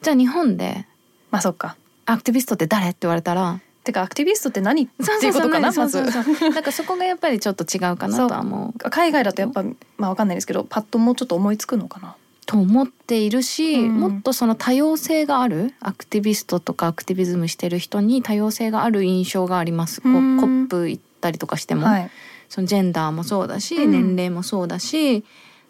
[0.02, 0.86] じゃあ日本で
[1.32, 1.76] まあそっか。
[2.06, 2.90] アクティビストって誰？
[2.90, 4.84] って言われたらてかアクティビストって何？
[4.84, 6.02] っていうことかなまず。
[6.50, 8.90] なんかそこがやっぱりちょっと違うかなとは思う。
[8.90, 9.62] 海外だとやっぱ
[9.96, 12.16] まあわかんないですけどパッともうちょっと思いつくのかな？
[12.46, 14.00] と思っているし、うん。
[14.00, 15.74] もっとその多様性がある？
[15.80, 20.00] アクティビストとかアクティビズムしてる人に多様性がある印象があります。
[20.00, 20.40] こううん。
[20.40, 22.10] コップ行ったりとかしても、はい。
[22.48, 23.90] そのジェンダーもそうだし、うん。
[23.90, 25.24] 年齢もそうだし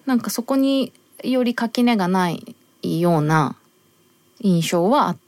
[0.06, 3.56] なんかそこにより垣根がないような
[4.40, 5.23] 印象はあった。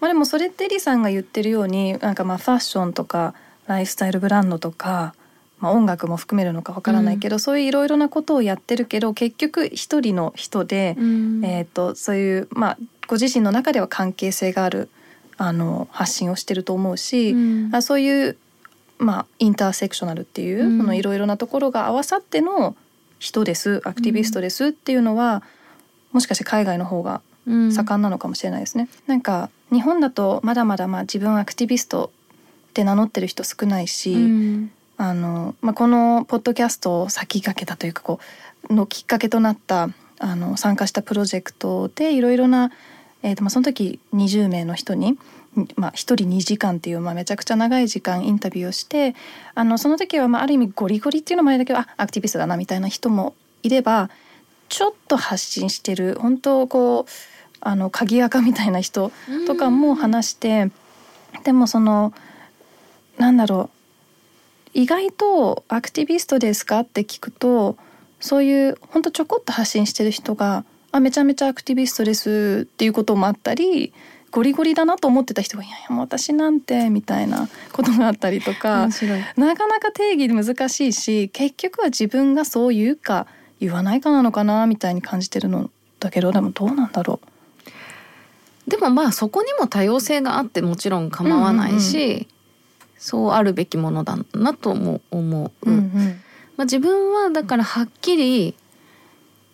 [0.00, 3.34] まあでもそれってリさんが言ってるようになんかまあファッションとか
[3.66, 5.14] ライフスタイルブランドとか、
[5.60, 11.44] まあ、音楽も含めるのかわからないけど、そういういろいろなことをやってるけど結局一人の人で、うん。
[11.44, 14.88] えー、とそういうまあご自身の中では関係性がある
[15.36, 17.74] あの発信をしてると思うし、うん。
[17.74, 18.36] あそういう、
[18.98, 22.76] まあ、インターセクショナルっていう、いろいろなところが合わさっての
[23.18, 25.42] 人ですアクティビストですっていうのは、
[26.12, 27.72] もしかして海外の方がうん。
[27.72, 28.88] 盛んなのかもしれないですね。
[29.06, 32.10] なんか日本だとまだまだまあ自分はアクティビスト
[32.70, 34.70] って名乗ってる人少ないし、うん。
[34.96, 38.20] あのまあ、このポッドキャストを先駆けたというかこ
[38.68, 42.70] うのきっかけとなったあの参加したプロジェクトでいろいろな、
[43.22, 45.18] えーとまあ、その時20名の人に、
[45.76, 49.14] まあ、1人2時間っていう、まあ、めちゃくちゃ長い時間インタビューをして
[49.54, 54.10] あのその時はまあある意味ゴリゴリっていうのもあれだけどあアクティビストだなみたいな人もいれば
[54.68, 57.10] ちょっと発信してる本当こう
[57.60, 59.12] あの鍵垢みたいな人
[59.46, 60.70] とかも話して、
[61.44, 62.12] でもその
[63.18, 63.70] なんだろ
[64.74, 67.76] う意外とアクティビストですかって聞くと
[68.20, 73.92] そういうほんとちょこっと発信してる人が「あめちゃめちゃアクティビストです」っていうこともあったり
[74.30, 78.88] ゴリゴリだなと思ってた人が「いやいやもう私なんて」みたいなことがあったりとか。
[79.36, 83.26] なかなか定義難しいし結局は自分がそう言うか
[83.60, 87.20] 言わないかなのかなみたいに感じてるのだけどでもどうなんだろ
[88.66, 92.28] でもまあそこにも多様性があってもちろん構わないし、
[92.98, 95.70] そうあるべきものだなとも思う。
[95.70, 95.70] う。
[95.70, 96.20] うん
[96.56, 98.54] まあ、自分はだからはっきり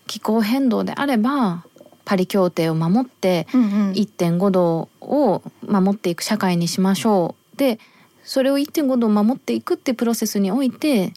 [0.08, 1.64] 気候変動であれば
[2.04, 7.78] パリ協定を守ってうんうん1.5度を守っていく社会にしましょうで
[8.24, 11.14] それを1.5度を守っていくってプロセスにおいて、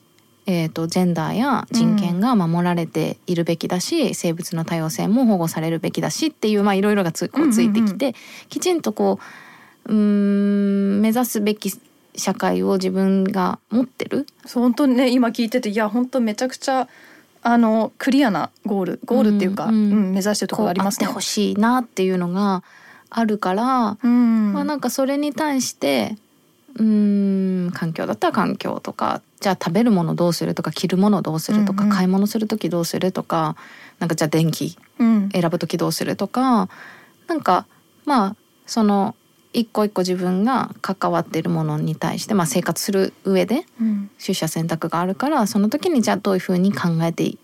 [0.52, 8.16] えー、とジェンダーや人権が守られているべきだし、生物の多様性も保護されるべきだしっていうまあいろいろがつこうついてきて、
[8.50, 9.20] きちんとこ
[9.86, 11.72] ううーん目指すべき
[12.16, 14.26] 社会を自分が持ってる。
[14.44, 16.88] そう本当にね今聞いてていや本当めちゃくちゃ
[17.44, 20.10] あのクリアなゴールゴールっていうか、ううん。
[20.10, 21.06] ん目指してるところありますね。
[21.06, 22.64] ってほしいなっていうのが
[23.12, 24.54] あるから、うん。
[24.54, 26.18] まあなんかそれに対して
[26.80, 31.96] うーん環境だったら環境とかじゃあ食べるものどうするとか着るものどうするとか、うんうん。
[31.96, 33.56] 買い物する時どうするとか
[34.00, 35.30] なんかじゃあ電気うん。
[35.32, 36.70] 選ぶ時どうするとか
[37.28, 37.68] なんか
[38.06, 39.16] まあその
[39.52, 44.10] 一個一個自分が関わっているものに対して、まあ、生活する上でうん。
[44.24, 47.38] 取捨選択があるからその時にじゃあどういうふうに考えてい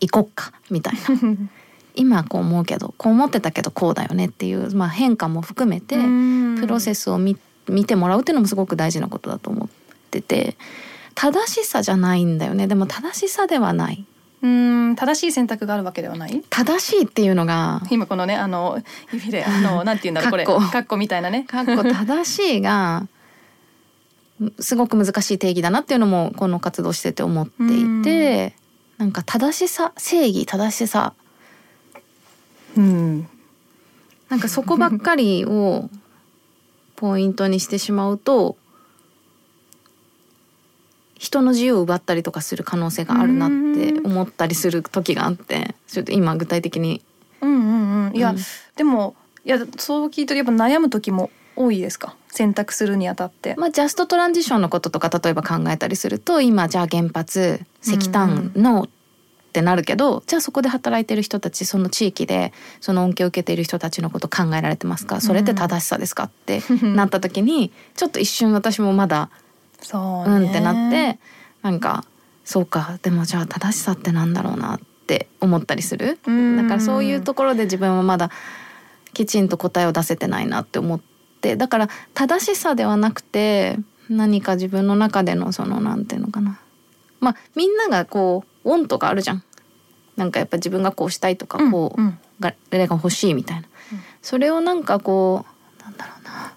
[0.00, 1.00] いこうかみたいな。
[1.96, 5.96] 今こう思うけどこう思ってたけどこうだよねっていう、まあ、変化も含めて、
[6.60, 7.36] プロセススを見
[7.68, 9.68] 見てもらうっていうのもすごく大事なことだと思っ
[10.10, 10.56] てて
[11.14, 12.66] 正しさじゃないんだよね。
[12.66, 14.04] でも正しさではない。
[14.42, 16.42] うん正しい選択があるわけではない？
[16.48, 21.44] 正しいっていうのが今このねあの指であのなんて言うんだろうこれカッコカッコみたいなね。
[21.44, 23.06] かっこ正しいが
[24.58, 28.54] すごく難しい定義だなっていうのもこの活動してて思っていて
[28.96, 31.12] なんか正しさ正義正しさ。
[32.78, 33.28] うん。
[34.30, 35.90] なんかそこばっかりを
[37.00, 38.58] ポイントにしてしまうと
[41.14, 47.02] 人の自由を奪ったりとかする可能性があるなって思ったりする時があってちょっと今具体的に。
[47.40, 48.16] うんうんうん。
[48.16, 48.38] いや、うん。
[48.76, 52.14] でもいやそう聞いてやっぱ悩む時も多いですか？
[52.28, 53.54] 選択するにあたって。
[53.56, 58.88] まあジャストトランジションのこととか例えば考えたりすると今じゃあ原発石炭の
[59.50, 65.20] ってなるけど、じゃあそこで働いてる人たちその地域でその恩恵を受けている人たちのこと考えられてますか？
[65.20, 66.24] それって正しさですか？
[66.24, 69.28] って なった時にちょっと一瞬私もまだ
[69.82, 70.36] そうね。
[70.36, 71.18] うんってなって
[71.62, 72.04] なんか
[72.44, 76.20] そうかでもじゃあ正しさってなんだろうなって思ったりする？
[76.26, 76.56] うん。
[76.56, 78.30] だからそういうところで自分はまだ
[79.12, 81.00] きちんと答えを出せてないなって思っ
[81.40, 83.76] てだから正しさではなくて
[84.08, 86.60] 何か自分の中でのそのなんていうのかな。
[87.18, 89.42] まあみんながこうオンとかあるじゃん。
[90.16, 92.18] なんかやっぱ自分がこうしたいとかうんこう、うん。
[92.40, 93.68] が誰が欲しいみたいな、
[94.22, 95.44] それをなんかこ
[95.78, 96.54] うなんだろうな。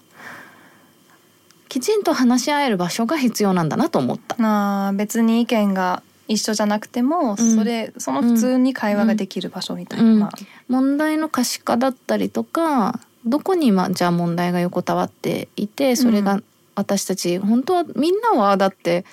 [1.68, 4.36] きちんと話し合える場所が必要なんだなと思った。
[4.38, 7.54] あー別に意見が一緒じゃなくても、うん。
[7.54, 10.18] それその普通に会話ができる場所みたいな、うん。
[10.20, 10.32] まあ。
[10.68, 16.44] 問題の可視化だったりとかどこに今じゃあ問題が横たわっていてそれがうん
[16.76, 19.04] 私たち、本当はみんなはだって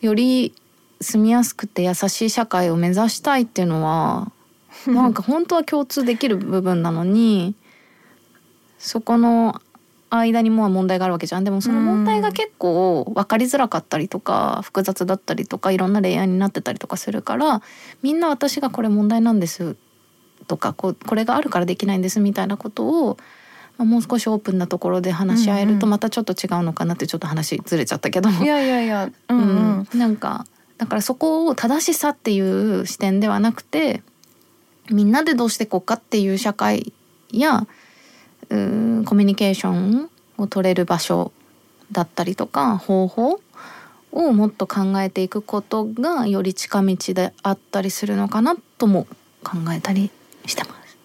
[0.00, 0.54] より
[1.04, 4.32] 住みやすくて優しい社会を目指したいっていうのは
[4.86, 7.54] なんか本当は共通できる部分なのに
[8.78, 9.60] そこの
[10.10, 11.44] 間にもう問題があるわけじゃん。
[11.44, 17.62] でもその問題が結構分かりづらかったりとか複雑だったりとかいろんなレイヤーになってたりとかするから
[18.02, 19.74] みんな私がこれ問題なんですっ
[20.46, 23.16] とかこうこれがあるからできないんですみたいなことを、
[23.78, 29.88] まあ、もう少しオープンなところで話し合えるとまたちょっと違うのかなってちょっと話ずれちゃったけど、いやいやいや、うんうん。
[29.92, 29.98] うん。
[29.98, 30.46] なんか
[30.78, 34.02] だからそこを正しさっていう視点ではなくて
[34.90, 36.92] みんなでどうしていこうかっていう社会
[37.30, 37.66] や
[38.50, 41.32] うーんコミュニケーションを取れる場所
[41.92, 43.40] だったりとか方法
[44.12, 49.06] をもっと考えていくことがより近道であったりするのかなとも
[49.42, 50.10] 考えたり
[50.46, 50.98] してます。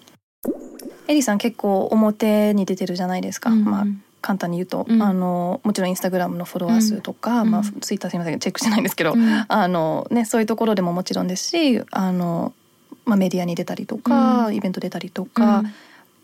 [1.07, 3.85] エリさん結構表に出てるじゃないですか、うんまあ
[4.21, 5.01] 簡単に言うと、うん。
[5.01, 7.51] あのもちろんインスタグラムのフォロワー数とか、うん。
[7.51, 9.45] まあツイッターすみませんチェックしてないんですけど、うん。
[9.47, 12.53] あのねそういうところでももちろんですしあの、
[13.05, 14.55] まあ、メディアに出たりとか、うん。
[14.55, 15.63] イベント出たりとか、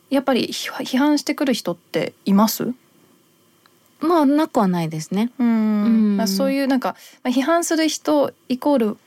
[0.09, 2.63] やっぱり批批判してくる人っています？
[2.63, 2.75] うん
[4.01, 5.31] まあなくはないですね。
[5.39, 5.47] うん。
[5.47, 6.17] うん。
[6.17, 8.97] まあそういうなんか、まあ、批判する人イコール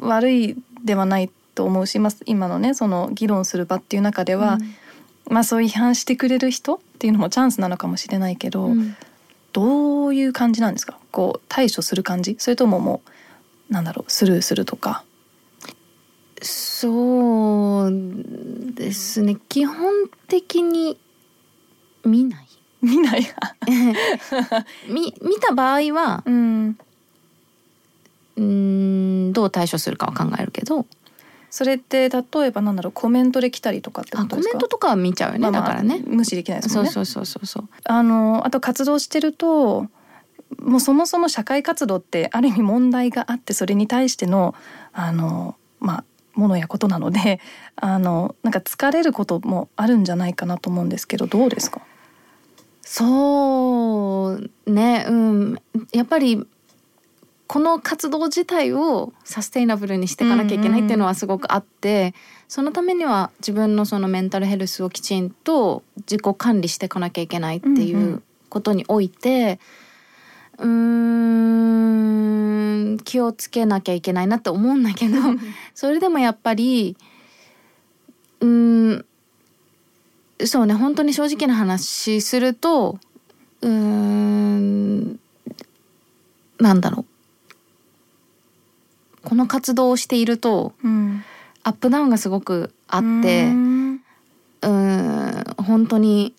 [0.00, 4.58] 悪いではないと思うし、まあ、今のねその議論する場っていう中では、
[5.28, 8.96] まあそういう批判してくれる人っていうのもチャンスなのかもしれないけど、うん。
[9.52, 10.98] どういう感じなんですか？
[11.10, 12.36] こう対処する感じ？
[12.38, 13.00] それともも
[13.70, 15.04] うなんだろうスルーするとか。
[16.42, 17.92] そう
[18.74, 19.36] ですね。
[19.48, 19.92] 基本
[20.28, 20.98] 的に
[22.04, 22.48] 見ない。
[22.82, 23.26] 見ない。
[24.88, 26.78] み見た場合はうん。
[28.36, 30.86] うーんどう対処するかは考えるけど
[31.50, 34.56] それって例えばなんだろうコメントで来たりとかってこあコメとですか？
[34.58, 36.02] ントとかは見ちゃうよね、まあまあだからね。
[36.06, 37.68] 無視できないですもんねそうそうそうそうそう。
[37.84, 39.86] あのあと活動してると
[40.60, 44.54] もうそもそも社会活動ってある意味問題があってそれに対しての
[44.92, 47.40] あのまあものやことなので
[47.76, 51.80] あのなんか疲れることもあるんじゃないかなと思うんですけどどうですか？
[52.82, 55.58] そうねうん
[55.92, 56.46] やっぱり
[57.48, 62.14] この活動自体をサステイナブルにしていかなきゃいけないっていうのはすごくあって、
[62.46, 69.58] そのためには自分のそのメンタルヘルスをきちんと自己管理していかなきゃいけないっていうことにおいて
[70.58, 70.66] うー
[72.94, 75.16] ん気をつけなきゃいけないなって思うんだけど
[75.74, 76.96] それでもやっぱり
[78.40, 79.04] うーん
[80.44, 82.98] そうね本当に正直な話すると
[83.62, 85.18] うーん
[86.58, 87.07] なんだろう
[89.28, 91.22] この活動をしているとうん
[91.64, 96.34] アップダウンがすごくあってううん本当に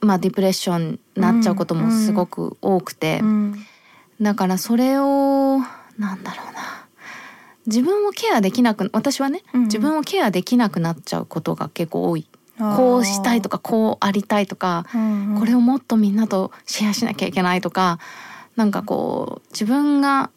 [0.00, 3.66] まあディプレッションになっちゃうこともすごく多くて、うん
[4.20, 5.58] だからそれを
[5.98, 6.86] なんだろうな
[7.66, 9.62] 自分をケアできなく私はね、うん。
[9.62, 12.26] 自分をケアできなくなっちゃうことが結構多い。
[12.58, 15.38] こうしたいとかこうありたいとか、うんうん。
[15.40, 17.98] これをもっとみんなとシェアしなきゃいけないとか
[18.56, 20.30] なんかこう自分が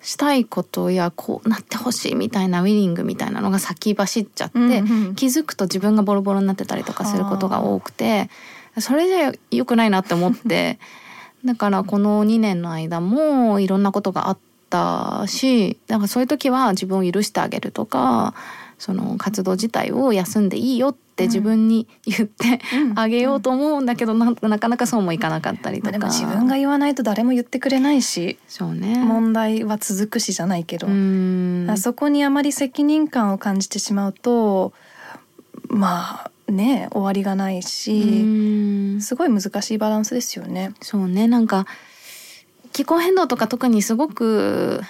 [0.00, 8.30] したいことやこうなってほしいみたいなウィリングみたいなのが先走っちゃって、うんうん気づくと自分がボロボロになってたりとかすることが多くて
[8.78, 10.78] それじゃ良くないなって思って
[11.44, 14.38] だからこの2年の間もいろんなことがあっ
[14.70, 18.34] たしだからそういう時は自分を許してあげるとか
[18.78, 22.98] その活動自体を休んでいいよって自分に言ってうん。
[22.98, 25.90] あげようと思うんだけどななかなかそうもいかなかったりとか。
[25.90, 28.96] まあでも自分が言わないと誰も言ってくれないしそうね。
[28.98, 31.66] 問題は続くしじゃないけど、うん。
[31.68, 34.72] あそこにあまり責任感を感じてしまうと
[35.68, 39.00] まあね終わりがないし、うん。
[39.00, 40.72] すごい難しいバランスですよね。
[40.80, 41.26] そうね。
[41.28, 41.66] なんか
[42.72, 44.82] 気候変動とか特にすごく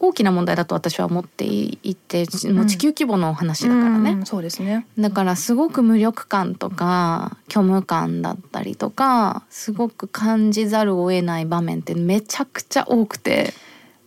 [0.00, 4.86] 大きな問題だと私は思っていてもう地球規模の話だからね、うんそうですね。
[4.98, 13.52] だからすごく無力感とか虚無感だったりとかすごく感じざるを得ない場面ってめちゃくちゃ多くて。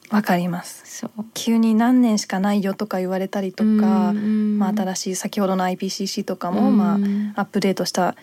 [0.09, 0.99] わかります。
[0.99, 1.25] そう。
[1.33, 4.59] 急に何年しかないよとか言われたりとか、うん。
[4.59, 6.77] まあ新しい先ほどの IPCC とかも、うん。
[6.77, 6.95] まあ
[7.39, 8.15] アップデートした、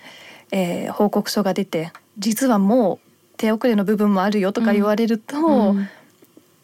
[0.53, 2.99] えー報告書が出て実はもう
[3.37, 5.89] 手遅れの部分もあるよとか言われると、うん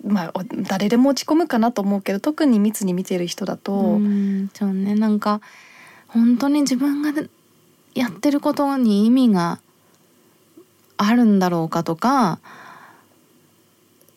[0.06, 4.94] まあお誰でも落ち込むかなと思うけど特に密に見てる人だと、うんそうね。
[4.94, 5.40] なんか
[6.08, 7.12] 本当に自分が
[7.94, 9.60] やってることに意味が
[10.96, 12.38] あるんだろうかとか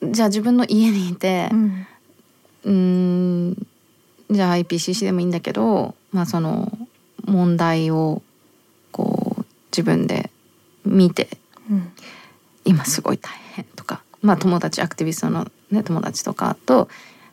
[0.03, 1.49] じゃあ自分の家にいて
[2.63, 3.67] うん
[4.29, 6.77] じゃあ IPCC でもいいんだけどまあその
[7.25, 8.21] 問題を
[8.91, 10.29] こう自分で
[10.85, 11.29] 見て
[11.69, 11.91] うん。
[12.67, 16.89] 今すごい大変とか、まあ、友達アクティビストの、ね、友達とかと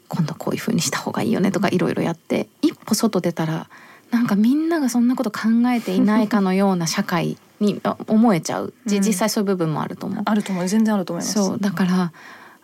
[0.09, 3.69] 今度こういう風にした方がいいよねとかいろいろやって一歩外出たら
[4.11, 10.23] なんかみんながそんなこと考えていないかのような社会にあ思えちゃう、じうん実際そういう部分もあると思う。
[10.25, 11.35] あると思う全然あると思います。
[11.35, 12.13] そうだからあ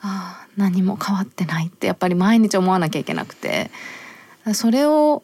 [0.03, 3.71] あ何も変わってないってやっぱり毎日思わなきゃいけなくて
[4.55, 5.23] それを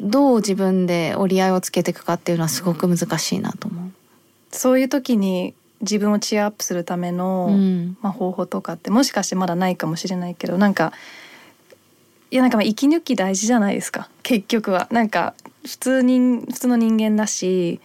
[0.00, 3.90] どう自分で折り合いをつけていくかっていうのはすごく難しいなと思う。
[4.50, 5.54] そういう時に
[5.90, 7.96] 自分をチアアップするための、うん。
[8.02, 10.92] まあ、方法とかってもしかしてまだないかもしれないけどなんか
[12.30, 14.08] いやなんかまあ息抜き大事じゃないですか。
[14.22, 14.88] 結局は。
[14.90, 15.34] なんか
[15.64, 17.80] 普通人普通の人間だし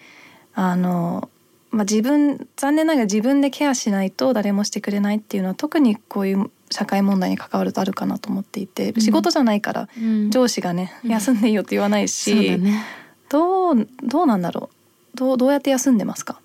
[0.53, 1.29] あの、
[1.69, 9.01] まあ、自分残念ながら自分でケアしないと誰もしてくれないっていうのは特にこういう社会問題に関わるとあるかなと思っていて、うん。
[9.01, 10.31] 仕事じゃないからうん。
[10.31, 11.11] 上司がね、うん。
[11.11, 12.83] 休んでいいよって言わないし、ね。
[13.29, 14.69] どうどうなんだろ
[15.13, 15.17] う。
[15.17, 16.39] どうどうやって休んでますか？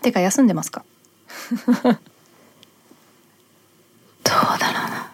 [0.00, 0.84] てか休んでますか？
[1.82, 1.88] どう
[4.58, 5.10] だろうな。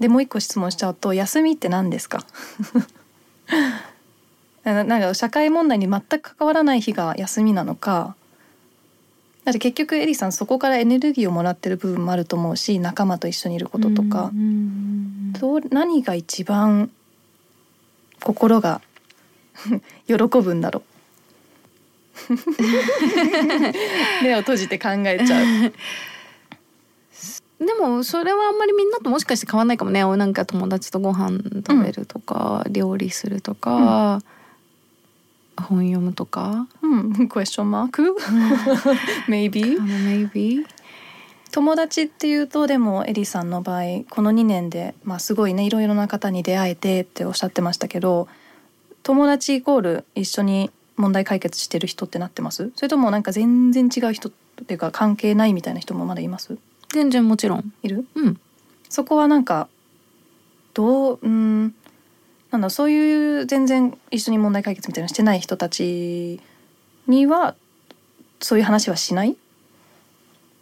[0.00, 2.24] でもう一個質問しちゃうと休みって何ですか？
[4.64, 8.14] ななんか社会問題に全く関わらない日が休みなのか
[9.44, 14.30] だって結局エリさんそこからエネルギーをもらってる部分もあると思うし仲間と一緒にいることとか
[15.40, 16.90] どう何が一番
[18.22, 18.82] 心が
[20.06, 20.82] 喜ぶんだろう？
[24.22, 25.72] 目を閉じて考えちゃう。
[27.64, 30.04] でもそれはあんまりみんなともしかして変わんないかもね。
[30.04, 34.22] なんか友達とご飯食べるとか、料理するとか、
[35.56, 36.68] 本読むとか。
[36.82, 38.16] うん、クエスチョンマーク
[39.28, 40.64] maybe maybe
[41.50, 48.28] 友達っていうとでもエリさんの場合この2年で、まあ、すごいねいろいろな方に出会えてっておっしゃってましたけど
[49.02, 52.70] 友達イコール一緒に問題解決してる人ってなってます？
[52.76, 54.32] それともなんか全然違う人っ
[54.66, 56.58] ていうか関係ないみたいな人もまだいます？
[56.92, 57.72] 全然もちろん。
[57.82, 58.06] いる？
[58.14, 58.40] うん。
[58.90, 59.68] そこはなんか
[60.74, 61.74] どううん
[62.50, 66.40] なんだそういう全然一緒に問題解決みたいなのしてない人たち
[67.06, 67.54] には
[68.40, 69.36] そういう話はしない？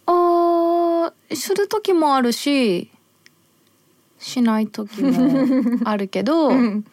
[0.05, 2.89] あーする時もあるし
[4.19, 6.85] しない時もあるけど、 うん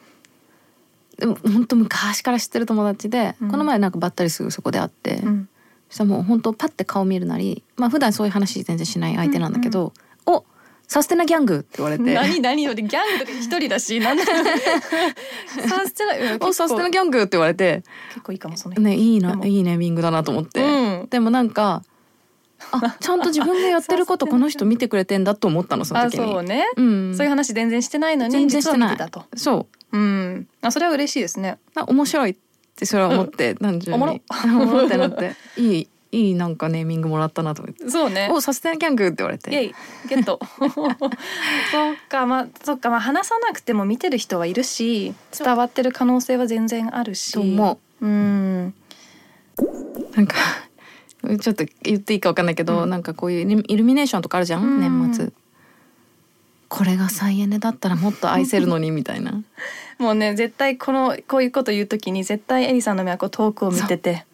[1.19, 3.51] でも本当昔から知ってる友達で、うん。
[3.51, 5.49] この前なんかばったりすぐそこで会って、うん。
[5.89, 9.93] そしたらもう本当パッて顔見るなりまあ普段そういう話全然しない相手なんだけど
[10.27, 10.45] 「お
[10.89, 12.15] サステナギャング」って言われて。
[12.15, 17.83] 何何よりギャングとか一人だしなんだ サステナうん「おサステナギャング」って言われて。
[18.09, 19.37] 結構いいかもその人ねいいでも。
[19.37, 21.09] ないいネーミングだなと思って、うん。
[21.09, 21.83] でもなんか
[22.73, 26.33] あちゃんと自分がやってることこの人見てくれてんだと思ったのそのあ時に。
[26.33, 28.91] そうね、うん、そういう話全然してないのに全然してない。
[28.91, 29.25] 見てたと。
[29.37, 30.49] そううん。
[30.61, 31.59] あそれは嬉しいですね。
[31.77, 32.37] あ面白いっ
[32.77, 34.03] てそれは思って、単純に。
[34.03, 34.87] おもろおもろ。
[34.87, 35.35] ってなって。
[35.57, 37.89] いいいいなんかネーミングもらったなと思って。
[37.91, 39.51] そうね「おサステナギャング」って言われて。
[39.51, 39.75] イエイ。
[40.09, 40.39] ゲット。
[40.61, 47.33] そうかまあそっかまあ話さなくても見てる人はいるし伝わってる可能性は全然あるし。
[47.33, 48.07] と思う。
[48.07, 48.75] ん。
[50.15, 50.37] なんか
[51.41, 52.91] ちょっと言っていいかわかんないけど、うん。
[52.91, 54.81] なんかこういうイルイルミネーションとかあるじゃん、うん。
[54.81, 55.33] 年末。
[56.69, 59.43] これが再エネだったらもっと愛せるのにみたいな
[59.99, 64.25] もうね絶対このこういうこと言うときに絶対エリさんの目はこう遠くを見てて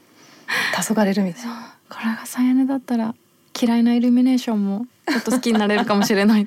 [0.75, 3.15] 黄昏れるみたいなこれが再エネだったら
[3.61, 6.47] 嫌いなイルミネーションもちょっと好きになれるかもしれない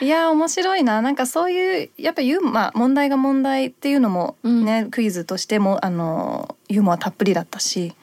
[0.00, 7.94] いやー面白いななんかそういうやっぱユーモア問題が問題っていうのもね、クイズとしてもあのユーモアたっぷりだったし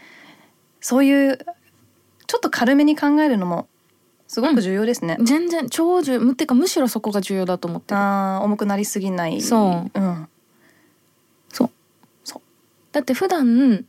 [0.81, 1.37] そういう
[2.27, 3.67] ちょっと軽めに考えるのも
[4.29, 5.17] すごく重要ですね。
[5.21, 9.41] 全然超重要っていうかむしろそこが重要だと思ってるあー重くなりすぎない。
[9.41, 10.27] そううん。
[11.51, 11.69] そう
[12.23, 12.41] そう
[12.91, 13.83] だって普段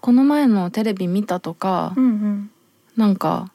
[0.00, 2.50] この前のテレビ見たとか、うんうん
[2.96, 3.50] なんか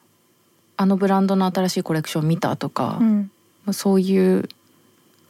[0.76, 3.30] あのブランドの新しいコレクション見たとかう、ん
[3.72, 4.48] そういう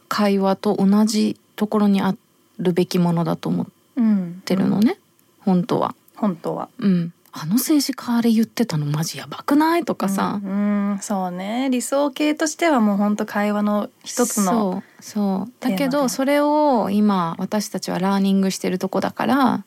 [0.09, 2.15] 会話と同じところにあ
[2.59, 4.41] るべきものだと思っうん。
[4.45, 4.97] てるのね、
[5.39, 5.95] 本当は。
[6.15, 6.69] 本当は。
[6.79, 9.85] うん、あの政治家あれ言ってたのマジやばくない？
[9.85, 11.69] とかさ、うん、うんそうね。
[11.69, 15.53] 理想形としてはもう本当会話の一つのそうそう。
[15.59, 19.63] だけどそれを今私たちはラーニングしてるとこだから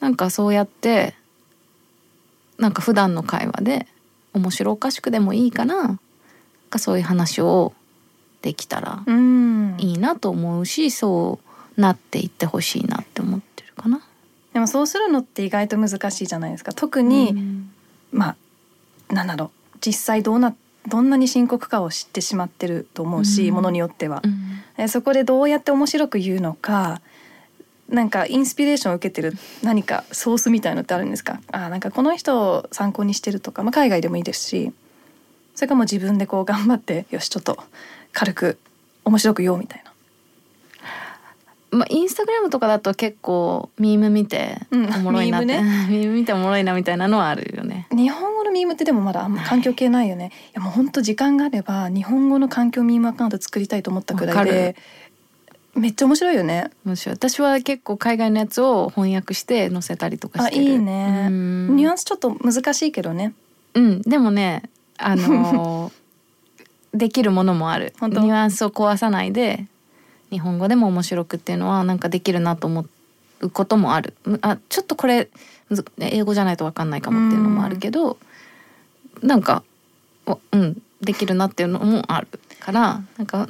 [0.00, 1.14] なんかそうやって
[2.58, 3.86] なんか普段の会話で
[4.34, 5.98] 面白おかしくでもいいからなん
[6.68, 7.72] かそういう話を
[8.42, 9.76] できたらうん。
[9.78, 11.40] いいなと思うしそ
[11.76, 14.02] うなっていってほしいなって思ってるかな。
[14.52, 16.72] でもそうするのって意外と難しいじゃないですか。
[16.72, 17.70] 特に、うん。
[18.12, 18.36] ま
[19.08, 19.78] あなんだろう。
[19.80, 20.54] 実際どうな
[20.88, 23.54] どんなに深刻かを知ってしまってると思うし、うん。
[23.54, 24.22] ものによっては。
[24.24, 24.62] う、ん。
[24.76, 27.00] えそこでどうやって面白く言うのか
[27.90, 31.40] なんかインスピレーションを受けてる何かソースみたいのってあるんですか。
[31.52, 34.72] あなんかこの人を参考にしてるとか、まあ、海外でもいいですし
[35.54, 37.58] それかもう自分でこう頑張ってよしちょっと
[38.12, 38.58] 軽く
[39.04, 39.89] 面白く言おうみたいな。
[41.70, 44.94] まあ、インスタグラムとかだと結構ミーム見てうん。
[44.94, 47.86] おもろいなって、ミーム ミーム見ておもろいなみたいなのはあるよね。
[47.90, 54.76] 日本語ののミームってでもまだあんま環境系ないよね、い、やもう本当時間があれば日本語の環境ミームアカウント作りたいと思ったくらいで
[55.76, 56.68] めっちゃ面白いよね。
[56.84, 57.14] 面白い。
[57.14, 60.66] 私は結構海外のやつを翻訳して載せたりとかしてる。
[60.66, 61.28] あいいね。
[61.28, 61.76] うん。
[61.76, 63.34] ニュアンスちょっと難しいけどね。
[63.74, 64.02] うん。
[64.02, 64.64] でもね
[64.98, 65.92] あのー
[66.98, 67.94] できるものもある。
[68.00, 68.20] 本当？
[68.20, 69.66] ニュアンスを壊さないで
[70.30, 72.86] 日本語でも面白くっていうのはなんかできるなと思
[73.40, 74.14] うこともある。
[74.42, 75.28] あちょっとこれ
[75.98, 78.18] 英語じゃないと分かんないかもっていうのもあるけど
[79.22, 79.62] なんか
[80.52, 82.28] うんできるなっていうのもある
[82.60, 83.46] からなんか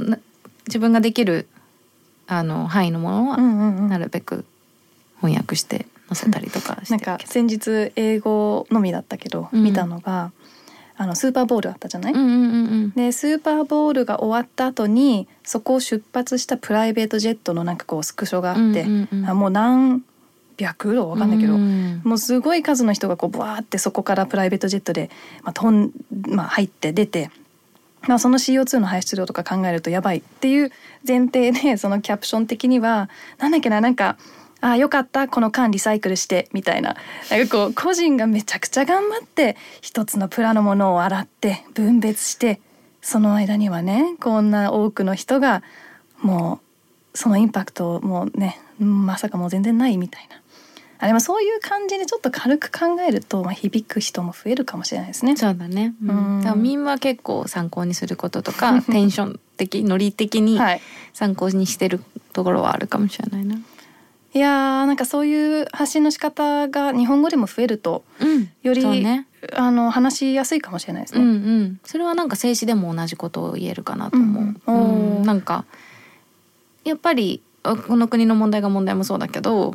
[0.66, 1.48] 自分ができる
[2.26, 4.44] あの範囲のものはなるべく
[5.16, 7.00] 翻訳して載せたりとかしてなん。
[7.00, 10.30] か先日英語のみだったけど、見たのが
[11.00, 12.40] あのスーパーボールあったじゃない、うんうんうんう
[12.88, 12.90] ん。
[12.90, 19.26] でスーパーボールが終わった後にそこを出発したプライベートジェットのなんかこうスクショがあって、うんうんうん。
[19.26, 20.02] あもう何
[20.58, 25.08] 百ロわかんないけど、うんもうすごい数の人がこうブワーってそこからプライベートジェットで、
[25.42, 25.90] まあ飛ん
[26.28, 27.30] まあ、入って出て、
[28.06, 30.70] まあ、その CO2 の排出量とか考えるとやばいっていう
[31.06, 34.18] 前提でそのキャプション的にはなんだっけななんか
[34.60, 36.96] 「ああよかったこの缶リサイクルして」みたいな
[37.30, 42.60] なんかこう個人がめちゃくちゃ頑張って一つのプラのものを洗って分別して
[43.02, 45.62] その間にはねこんな多くの人が
[46.20, 46.60] も
[47.14, 50.40] うそのインパクトもねまさかもう全然ないみたいな。
[51.02, 55.34] あでもそういう感じでちょっと軽く考えると、まあ、響く人も増えるかもしれないですね。
[55.34, 55.94] そうだね。
[56.04, 56.42] ううんん。
[56.42, 60.80] だからミームは結構参考にすることとか、 テンション的、ノリ的にはい、
[61.14, 62.02] 参考にしてる
[62.34, 63.54] ところはあるかもしれないな。
[63.56, 63.58] い
[64.38, 68.48] やーなんかそういう発信の仕方が日本語でも増えるとうん。
[68.62, 69.26] より、ね。
[69.54, 71.64] あの話しやすいかもしれないですうんうね。
[71.64, 71.80] ん。
[71.84, 74.54] それはなんか静止でも同じことを言えるかなと思う。
[74.66, 75.64] うんうんなんか
[76.84, 79.74] やっぱりあこの国の問題が問題もそうだけど、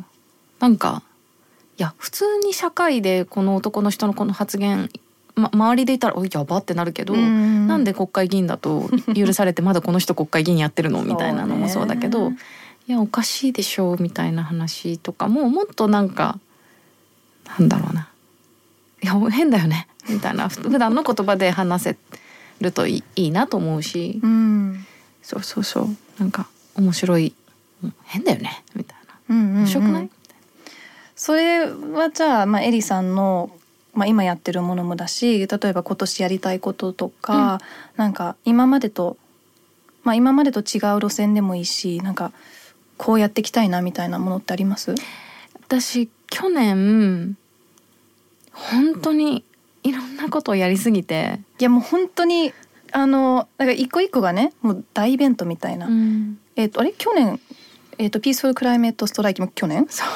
[0.60, 1.04] なんか
[1.78, 4.90] いや普通に社会でこの男の人のこの発言、
[5.36, 7.14] ま、周りでいたら「おいやば」ってなるけど。
[7.14, 11.04] うんなんで国会議員だと許されてまだこの人国会議員やってるの？
[11.04, 12.38] みたいなのもそうだけど、ね
[12.88, 16.40] いやおかしいでしょみたいな話とかももっとなんか
[17.60, 18.10] なんだろうな。
[19.02, 19.88] いや変だよね。
[20.10, 20.50] みたいな。
[20.50, 21.98] ふ普段の言葉で話せ
[22.62, 24.86] るといいなと思うし、うん。
[25.22, 25.88] そうそうそう。
[26.20, 27.34] なんか面白い。
[27.84, 28.64] うん変だよね。
[28.76, 29.14] みたいな。
[29.30, 29.58] うんうんうん。
[29.60, 30.10] 面白くない、
[31.16, 33.52] それはじゃあ、まあ、エリさんの、
[33.94, 37.60] まあ、今やってるものもだし例えば今年やりたいこととか、
[37.96, 39.18] なんか今までと、
[40.04, 42.32] まあ、今までと違う路線でもいいしなんか
[42.98, 44.96] こうやっていきたいなみたいなものってあります？
[45.68, 47.38] 私去年
[48.52, 49.44] 本当に
[49.84, 52.54] いろんなことをやりすぎて、いやもう本当に
[52.92, 56.40] あのだから一個一個がねもう大イベントみたいな、うん。
[56.56, 56.94] えっ、とあれ？
[56.98, 57.40] 去年？
[57.98, 59.86] えっ、とピースフルクライメットストライキも去年？
[59.90, 60.08] そう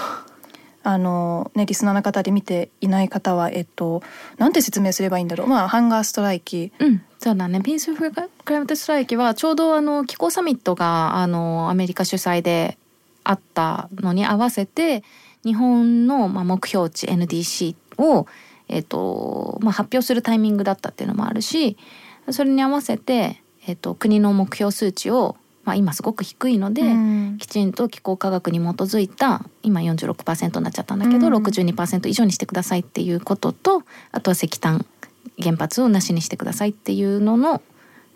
[0.83, 4.01] あのねリスナーの方で見ていない方はえっ、と
[4.37, 7.61] なんて説明すればいいんだろうまあハンガーストライキうん、そうだね。
[7.61, 8.27] ピースフルクラ
[8.57, 12.77] イメットストライキはちょうどあの気候サミットがあのアメリカ主催で
[13.23, 15.03] あったのに合わせて
[15.43, 18.25] 日本のまあ目標値 NDC を
[18.67, 21.77] えっ、とまあ発表するタイミングだったっていうのもあるし、
[22.29, 25.35] それに合わせてえっ、と国の目標数値を
[25.69, 26.81] まあ今すごく低いので。
[26.81, 27.37] うん。
[27.37, 31.33] きちんと気候科学に基づいた今46%になっちゃったんだけど、うん。
[31.35, 34.85] 62%以上にしてくださいっていうこととあとは石炭
[35.39, 37.61] 原発をなしにしてくださいっていうのの、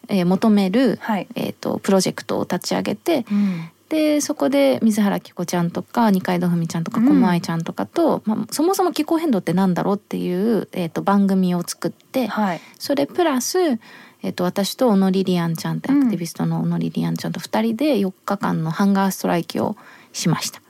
[0.08, 3.70] えー求める、はい、えー、とプロジェクトを立ち上げてうん。
[3.90, 7.08] でそこで水原希子ちゃんとか二階堂ふみちゃんとかうん。
[7.08, 12.62] 小室愛ちゃんとかと、まあ、そもそも気候変動ってなんだろうっていう、えー、と番組を作ってはい。
[12.80, 13.80] それプラス、
[14.24, 19.76] えっと私と小野リリアンちゃんってアクティビストの小野リリアンちゃんと2人で4日間のハンガーストライキを
[20.14, 20.62] しました。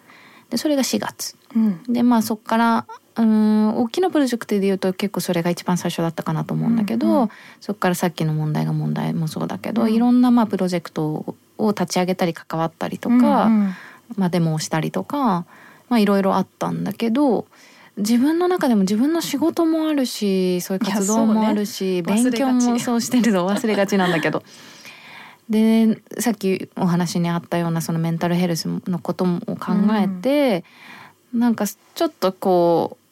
[0.50, 1.38] でそれが4月。
[1.56, 1.84] うん。
[1.84, 2.86] でまあそこから
[3.16, 7.30] うーん大きなプロジェクトでいうと結構それが一番最初だったかなと思うんだけど、うんうん
[7.62, 9.94] そこからさっきの問題が問題もそうだけど、うん。
[9.94, 13.74] いろんなまあプロジェクトを立ち上げたり関わったりとか、うんうん。
[14.18, 15.46] まあ、デモをしたりとか
[15.90, 17.46] まあいろいろあったんだけど
[17.98, 22.02] 自分の中でも自分の仕事もあるしそういう活動もあるし、ね。
[22.02, 24.44] 勉強もそうしてるの忘れがちなんだけど。
[25.50, 30.64] でさっきお話にあったようなそのメンタルヘルスのことも考えて、
[31.34, 33.04] なんかちょっとこう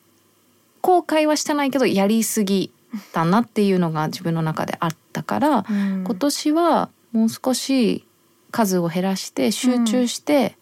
[0.82, 2.72] 後悔はしてないけどやりすぎ
[3.14, 6.04] たなっていうのが自分の中であったから、うん。
[6.06, 8.06] 今年はもう少し
[8.52, 10.61] 数を減らして集中して、まあ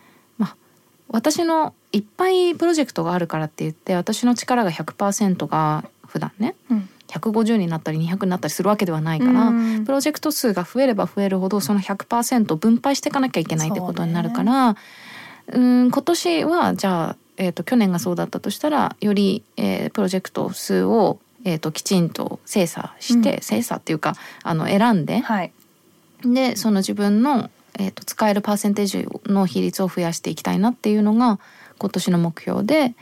[1.09, 6.89] 私のいっぱいプロジェクトがあるからって言って私の力が100%が普段ねうん。
[7.07, 9.85] 150になったり200になったりするわけではないから、うん。
[9.85, 14.75] プロジェクト数が増えれば増えるほどその100%を分配していかなきゃいけないってことになるから
[15.51, 23.41] う,、ん今年はじゃあ、えー、と去年がそうだったとしたらより、えープロジェクト数を、えー、ときちんと精査して、うん。
[23.41, 25.51] 精査っていうかあの選んで、はい。
[26.23, 31.39] でその自分の、えー、と使えるパーセンテージの比率を増やしていきたいなっていうのが
[31.77, 32.95] 今年の目標で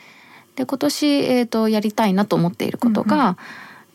[0.56, 3.38] で今年、えー、とやりたいなと思っていることが、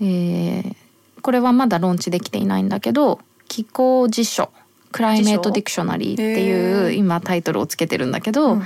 [0.00, 0.76] えー
[1.22, 4.50] これはまだローンチできていないんだけど気候辞書
[4.90, 6.90] Climate Dictionary っていうー。
[6.92, 8.64] 今タイトルをつけてるんだけど、うんうん。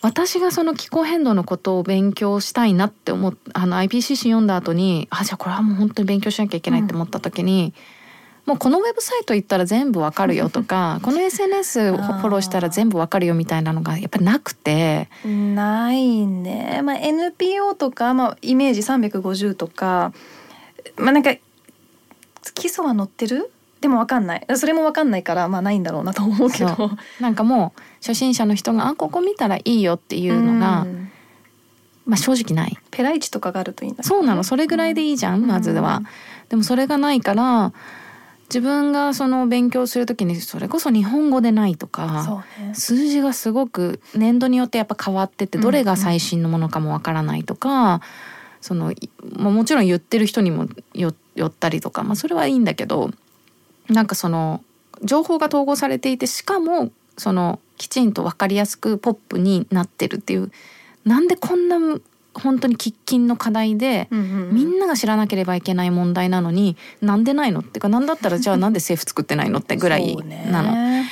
[0.00, 7.74] 私がその気候変動のことを勉強したいなって思っあの IPCC 読んだ後にあじゃあこれはもう本当に勉強しなきゃいけないって思った時に、
[8.46, 15.08] もうこのウェブサイト行ったら全部わかるよとかこの SNS をフォローしたら全部わかるよみたいなのがやっぱりなくて。
[15.24, 20.12] ないね、まあ、NPO とか、まあ、イメージ350とか
[20.96, 21.34] まあなんか
[22.54, 23.50] 基礎は載ってる？
[23.80, 24.46] でもわかんない。
[24.56, 26.74] それもわかんないからまあないんだろうなと思うけど。
[26.74, 26.90] そ
[27.20, 31.10] なんかもう初心者の人が「あここ見たらいいよ」っていうのが、ん。
[32.04, 32.76] まあ、正直ない。
[32.90, 34.02] ペライチとかがあるといいんだ。
[34.02, 34.42] そうなの。
[34.42, 36.02] それぐらいでいいじゃん、まずは。
[36.48, 37.72] でもそれがないから
[38.52, 42.74] 自分がその勉強する時にそれこそ日本語でないとそかうね。
[42.74, 48.02] 数字がすごく年度によってやっぱ変わっててどれが最新のものかもわからないとか、
[48.60, 53.10] そのいまあもちろん言ってる人にもよ寄ったりとか、まあ、それはいいんだけど
[53.88, 54.62] なんかその
[55.02, 60.52] 情報が統合されていてしかもそのきちんと分かりやすくポップになってるっていう
[61.04, 61.78] なんでこんな
[62.34, 71.04] 本当に喫緊の課題で、みんなが知らなければいけない問題なのになんでないのっていうかなんだったらじゃあなんで政府作ってないのってぐらいなの。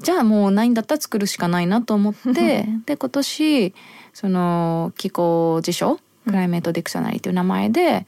[0.00, 3.74] じゃあもうないんだったら作るしかないなと思ってで今年
[4.12, 8.06] その気候辞書 Climate Dictionary という名前で、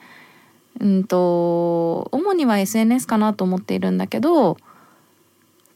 [0.81, 4.57] うんと主には SNS かなと思っているんだけど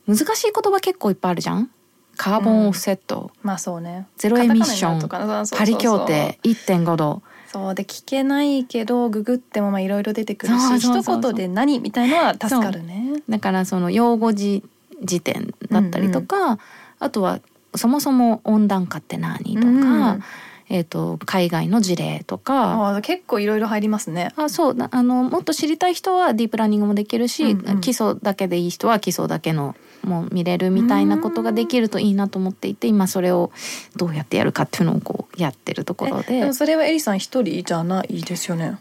[0.07, 1.71] 難しい言葉結構いっぱいあるじゃん
[2.17, 4.07] カーボンオフセット、まあそうね。
[4.17, 5.09] ゼロエミッション。
[5.57, 6.39] パリ協定。
[6.43, 7.23] 1.5度。
[7.47, 13.23] そうで聞けないけどググってもまあいろいろ出てくるし一言で何みたいのは助かるね。
[13.29, 16.59] だからその用語辞典だったりとか、
[16.99, 17.41] あとは
[17.75, 20.23] そもそも温暖化って何とか、うん
[20.69, 22.97] えー、と海外の事例とか。
[22.97, 24.33] あ結構いろいろ入りますね。
[24.37, 24.75] あそう。
[24.75, 27.81] なあのもっと知りたい人はディープラーニングもできるし、うんうん。
[27.81, 33.51] 基礎だけでいい人は基礎だけのもう見れるみたいなことができるといいなと思っていて今それを
[33.97, 38.79] どうやってやるかっていうのをこうやってるところでえでもそれはエリさん一人じゃないですよね。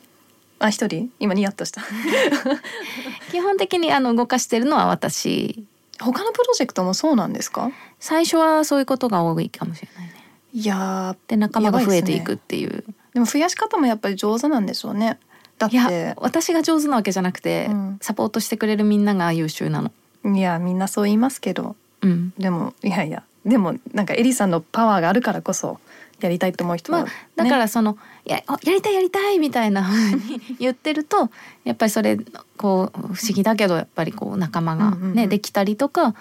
[0.60, 1.10] あ一人？
[1.20, 1.82] 今ニヤッとした。
[3.32, 5.66] 基本的にあの動かしてるのは私
[6.00, 7.72] 他のプロジェクトもそうなんですか？
[8.00, 10.14] 最初はそういうことが多いかもしれないね。
[10.54, 12.70] いやで仲間が増えていくっていう。
[12.70, 12.84] ー
[13.16, 15.18] でも増やし方もやっぱり上手なんでしょうね。
[15.58, 19.92] だって私が上手なわけじゃなくて、うんサポートしてくれるみんなが優秀なの。
[20.26, 25.80] いやみんなそう言いますけどうん、でもいやいやでもなんかエリさんのパワーがあるからこそ
[26.22, 31.30] やりたいと思う人は、まあだからその、やあやりたいやりたいみたいな 風に言ってると
[31.64, 32.18] やっぱりそれ
[32.58, 36.16] こう不思議だけどやっぱりこう仲間がね、うんできたりとか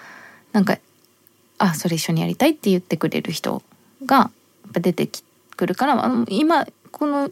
[0.51, 0.77] なんか
[1.57, 3.61] あそれ一緒にやりたいって言ってくれる人
[4.05, 4.31] がやっ
[4.73, 5.09] ぱ出て
[5.55, 7.31] くるからあの今この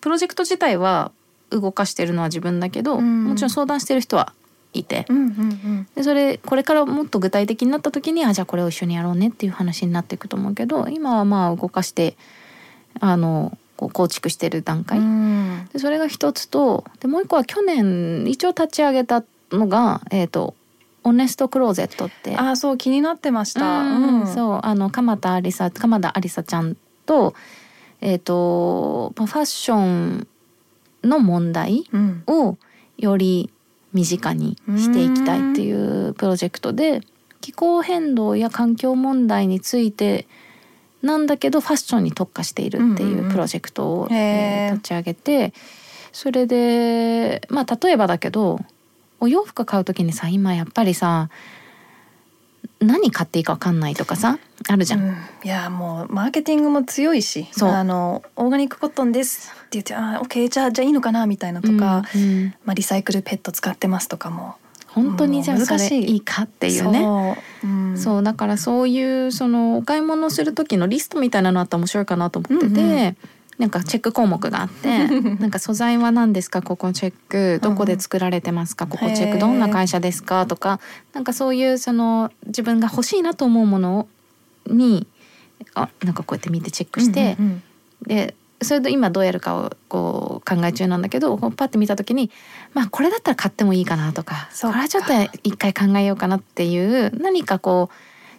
[0.00, 1.12] プロジェクト自体は
[1.50, 3.24] 動かしてるのは自分だけど、うん。
[3.24, 4.32] もちろん相談してる人は
[4.74, 5.06] いて。
[5.08, 5.88] うんうんうん。
[5.94, 12.16] でそれこれからもっと具体的になった時にあじゃあこれを一緒にやろうねっていう話になっていくと思うけど今はまあ動かして
[13.00, 15.68] あのこう構築してる段階、うん。
[15.72, 20.54] でそれが一つとでもう一個は去年一応立ち上げたのがえっ、と
[21.02, 22.36] オネストクローゼットって。
[22.36, 23.80] あそう気になってました。
[23.80, 24.20] うん。
[24.20, 24.26] うん。
[24.26, 27.34] そうあの鎌田ありさ鎌田ありさちゃんと
[28.00, 30.26] えっ、とまあファッション
[31.02, 32.22] の問題うん。
[32.26, 32.56] を
[32.96, 33.50] より
[33.94, 37.00] 身近にしていきたいっていうプロジェクトで
[37.40, 40.26] 気候変動や環境問題について
[41.02, 44.72] なんだけどファッションに特化しているっていううんプロジェクトを、えー。
[44.74, 45.54] 立ち上げて
[46.12, 48.60] それでまあ例えばだけど
[49.20, 51.28] お洋服買う時にさ今やっぱりさ
[52.80, 54.38] 何買っていいか分かんないとかさ
[54.68, 55.00] あるじゃん。
[55.00, 55.16] うん。
[55.44, 57.70] いやもうマーケティングも強いしそう。
[57.70, 62.54] あのオーガニックコットンです言ってあオッケーじゃあじゃあいいのかなみたいなとか、うんうん。
[62.64, 64.56] まあ、リサイクルペット使ってますとかも。
[64.88, 67.00] 本当にじゃあそれいいいかっていうね。
[67.00, 73.16] そう,、うん、そうだからそういうそのお買い物する時のリストみたいなのあったら面白いかなと思ってて、うんうん。
[73.58, 75.08] なんかチェック項目があって
[75.38, 76.62] なんか素材は何ですか？
[76.62, 77.60] ここチェック。
[77.62, 78.86] どこで作られてますか？
[78.86, 80.46] ここチェックどんな会社ですか？
[80.46, 80.80] とか
[81.12, 84.06] なんかそういうその自分が欲しいなと思うもの
[84.66, 85.08] に
[85.74, 87.62] あなんかこうやって見てチェックして、うんうん。
[88.06, 92.30] でそれで今どうやるかをこう考え中なんだけどパッて見た時に
[92.72, 97.90] まあこれだったら買ってもいいかなとかこれはちょっと一回考えようかなっていう何かこ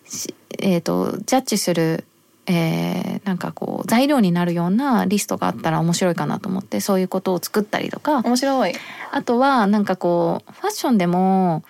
[0.05, 2.05] うしえー、とジャッジする
[2.47, 8.73] えー、なんかこう材料になるようなリストがあったら面白いかなと思ってそういうことを作ったりとか面白い
[9.11, 11.63] あとはなんかこうファッションでも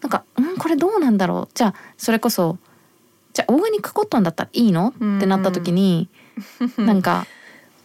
[0.00, 2.56] なんか「んこれどうなんだろう?」じゃあそれこそ
[3.34, 6.08] 「じゃあオーガニックコットンだったらいいの?」ってなった時に、
[6.78, 7.26] なんか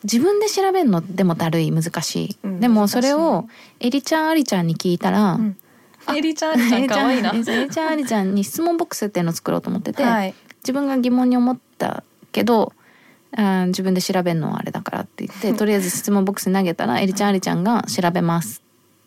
[0.04, 3.48] 自分で調べるのでもだるい難しい、うんでもそれを
[3.80, 5.58] エリちゃんアリちゃんに聞いたら、うん。
[6.16, 7.32] エリちゃんちゃん可愛いな。
[7.32, 10.34] エリちゃんエリちゃんアリちゃんに質問ボックスっていうのを作ろうと思ってて、はい。
[10.62, 12.74] 自分が疑問に思ったけど
[13.36, 18.62] あー自分で調べるのはあれだからって言って とりあえず質問ボックスに投げたらエリちゃんアリちゃんが調べます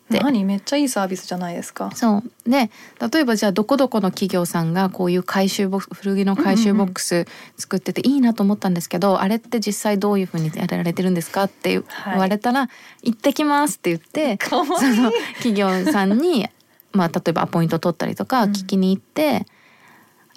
[0.05, 0.19] って。
[0.19, 0.45] 何？
[0.45, 1.91] めっちゃいいサービスじゃないですか。
[1.93, 2.49] そう。
[2.49, 2.69] で
[3.11, 7.25] 例えばじゃあどこどこの企業さんがこういう回収ボックス古着の回収ボックス
[7.57, 12.69] 作ってていいなと思ったんですけど、あれって実際どういうふうにやられてるんですかって言はいわれたら
[13.03, 16.47] 「行ってきます」って言ってその企業さんに、
[16.93, 18.51] まあ、例えばアポイント取ったりとかうん。
[18.51, 19.45] 聞きに行って。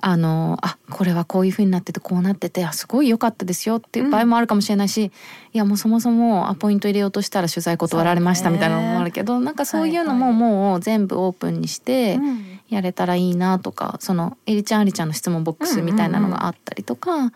[0.01, 5.11] あのあこれはこういう風になっててこうなっててあすごい良かったですよっていう場合もあるかもしれないし、
[5.53, 12.59] いやもうそもそもアポイント入れようとしたら取材断られましたみたいなのもあるけど、なんかそういうのももう全部オープンにしてうん。
[12.69, 17.33] やれたらいいなとかそのエリちゃんアリちゃんの質問ボックスみたいなのがあったりとか、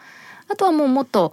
[0.48, 1.32] あとはもうもっと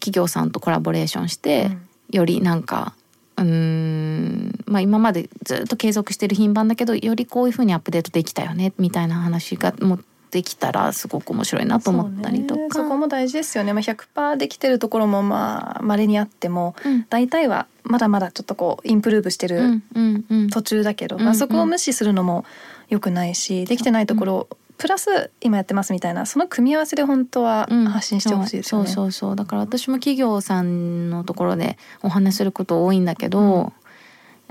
[0.00, 1.70] 企業さんとコラボレーションして、
[2.10, 2.96] よりなんか
[3.36, 10.04] うーんまあ今までずっと継続してる品番だけどよりこういうふうにアップデートできたよねみたいな話がもう
[10.36, 12.68] できたらすごく面白いなと思ったりとそうね。
[12.68, 12.78] か。
[12.80, 17.06] そこも大事ですよね、まあ、100%できてるところもまあ稀にあってもうん。
[17.08, 20.50] 大体はまだまだちょっとこうインプルーブしてるうんうんうん。
[20.50, 21.24] 途中だけど、うんうん。
[21.24, 22.44] まあ、そこを無視するのも
[22.90, 27.86] 良くないしできてないところをプラス今やってますみたいなその組み合わせで本当はうん。
[27.86, 28.88] 発信してほしいですよね。
[28.88, 29.30] そうそうそう。
[29.30, 33.72] そうだから私も企業さんのところでお話しすること多いんだけど、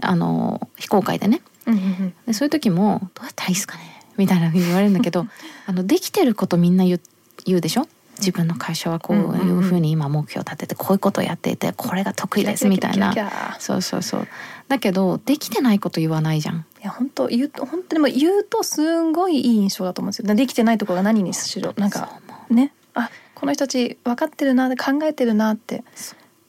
[0.01, 1.41] あの非公開でね。
[1.67, 2.13] うんうんうん。
[2.27, 3.83] でそういう時も「どうやったらいいですかね?」
[4.17, 5.27] みたいなふうに言われるんだけど
[5.67, 7.01] あのできてることみんな言う
[7.45, 7.87] 言うでしょ？
[8.17, 13.13] 自分の会社はこういうふうに今目標を立ててこういうことをやっていてこれが得意ですみたいな。
[13.59, 14.27] そうそうそう。
[14.69, 16.65] だけどできてないこと言わないじゃん。
[16.81, 20.33] いや本当言うと本当でも言うとすんごいいい印象だと思うんですよ。
[20.33, 22.09] できてないところが何にしろなんか
[22.49, 22.71] ね？
[22.93, 25.83] あこの人たち分かってるな考えてるなって。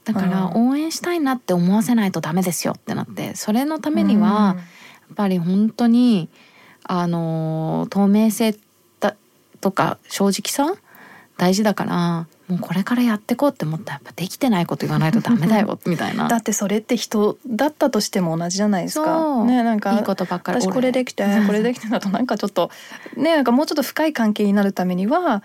[0.04, 0.68] だからうん。
[0.70, 4.54] 応援したいなって思わせないとダメですよってなってそれのためには、
[5.08, 6.28] やっぱり本当に
[6.88, 8.56] あの透明性
[9.00, 9.16] だ
[9.60, 10.80] とか正直さ
[11.36, 19.44] 大事だからもうこれからやってこうって思ったらやっぱできてないこと言わないとダメだよ みたいなだってそれって人だったとしても同じじゃないですか。
[19.44, 22.70] ねなんかいいことばっかり私これできてこれできてだとなんかちょっと
[23.16, 25.42] ねなんかもうちょっと深い関係になるためには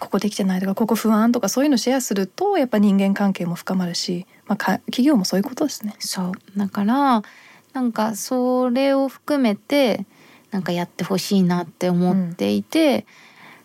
[0.00, 5.94] ここできてないとかここ不安とかそういうのシェアするとやっぱ人間関係も深まるし、まあ、か企業もそういうことですね。
[5.98, 7.22] そうだから
[7.74, 10.06] なんかそれを含めて
[10.54, 13.06] なんかやってほしいなって思っていて、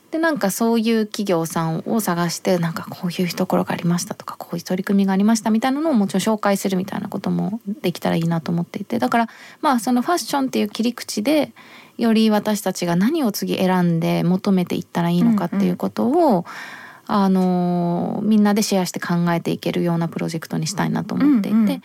[0.09, 9.29] でなんかそういう企業さんを探してなんかこういうところがありましたとかこういう取り組みがありましたみたいなのをもちろん紹介するみたいなこともできたらいいなと思っていてだから
[9.61, 11.51] まあそのファッションっていう切り口で
[11.99, 16.45] より私たちが何を次選んで求めていったらいいのかっていうことを、
[17.07, 21.81] あのみんなでシェアして考えていけるようなプロジェクトにしたいなと思っていて、うんうん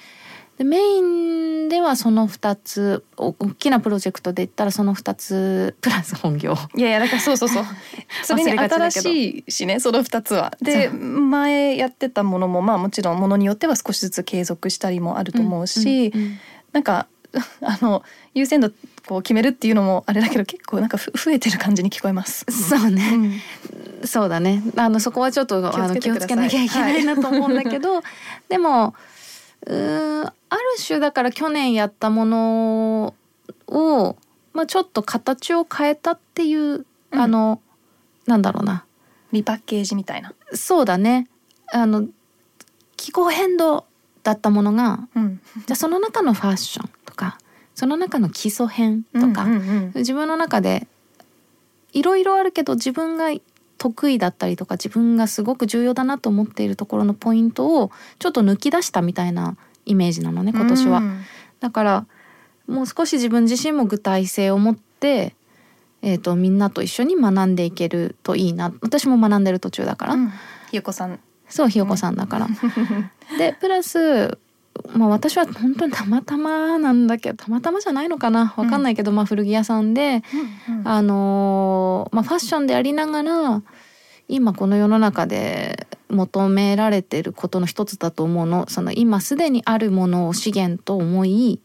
[0.59, 6.55] でメインではその2つお大きなプロジェクトで言ったらその2つプラス本業。
[6.76, 7.64] いやいやだからそうそうそう。
[8.22, 10.57] それに新しいしねその2つは。
[10.62, 16.38] で前やってたものもまあもちろんものによっては少しずつ継続したりもあると思うし、うんうん
[16.72, 17.07] なんか
[17.62, 18.02] あの
[18.34, 18.70] 優先度
[19.07, 22.44] こう決めるっていうのもあれだけど結構なんかふ増えてる感じに聞こえます。
[22.50, 23.40] そうね、
[24.02, 24.07] うん。
[24.07, 24.62] そうだね。
[24.76, 28.02] あのそこはちょっと気をあの気をつつけなきゃいけないなと思うんだけど、
[28.48, 28.94] でも
[29.66, 33.14] うーんある種だから去年やったもの
[33.66, 34.16] を、
[34.52, 37.20] まあ、ちょっと形を変えたっていう、うん。
[37.20, 37.61] あの
[38.26, 38.84] なんだろうな。
[39.32, 40.32] リパッケージみたいな。
[40.52, 41.28] そうだね。
[41.72, 42.07] あの
[42.96, 43.84] 気候変動
[44.22, 47.38] だったものがうん、じゃあその中のファッションとか
[47.74, 49.46] その中の基礎編とか、
[49.94, 50.86] 自分の中で
[51.92, 53.30] いろいろあるけど自分が
[53.76, 59.57] 得意だったりとか自分がすごく重要だなと思っているところのポイントをちょっと抜き出したみたいな
[59.87, 60.99] イメージなのね今年は。
[60.99, 61.20] うん。
[61.61, 62.07] だから
[62.66, 65.35] もう少し自分自身も具体性を持って、
[66.03, 68.72] えー、とみんなと一緒に学んでいけるといいな。
[68.80, 70.30] 私も学んでる途中だから、うん。
[70.70, 71.18] ひよこさん。
[71.49, 72.49] そうひよこさんだから。
[73.39, 74.39] でプラス、
[74.95, 78.55] まあ、私は本当にたまたまなんだけどたまたまじゃないのかな？
[78.57, 80.22] わかんないけど、まあ、古着屋さんで、
[80.68, 80.89] うん。
[80.89, 83.62] あのーまあ、ファッションでありながら
[84.29, 88.68] 今この世の中で求められてることの一つだと思うの。
[88.68, 91.61] その今すでにあるものを資源と思い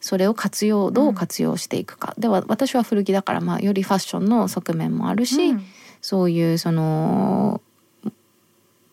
[0.00, 5.64] それを活用どう活用していくか、では私は古着だから、まあ、よりファッションの側面もあるし、うん。
[6.00, 7.60] そういうその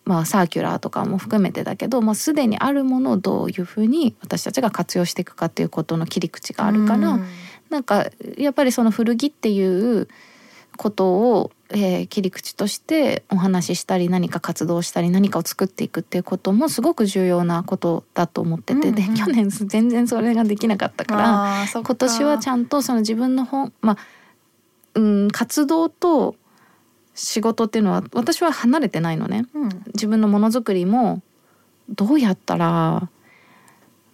[0.04, 7.24] まあ、サーキュラーとかも含めてだけど、まあ、すでにあるものをどういうふうに私たちが活用していくかっていうことの切り口があるから、うん。
[7.70, 10.08] なんかやっぱりその古着っていう
[10.76, 18.94] ことを、えー切り口としてお話ししたり何か活動したり何かを作っていくっていうこともすごく重要なことだと思ってて、うんうん。
[18.94, 23.98] で去年全然それができなかったから今年はちゃんとその自分の本まあ
[24.94, 26.34] うん活動と
[27.14, 29.46] 仕事っていうのは私は離れてないのね。
[29.54, 29.68] うん。
[29.94, 31.22] 自分のものづくりも
[31.88, 33.08] どうやったら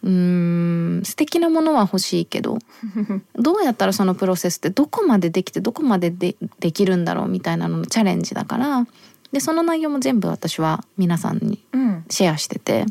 [0.06, 2.58] うーん素敵なものは欲しいけど
[3.34, 8.86] どうやったらそのプロセスってどこまでできてどこまででできるんだろうみたいなののチャレンジだから
[9.32, 12.04] でその内容も全部私は皆さんにうん。
[12.08, 12.86] シェアしてて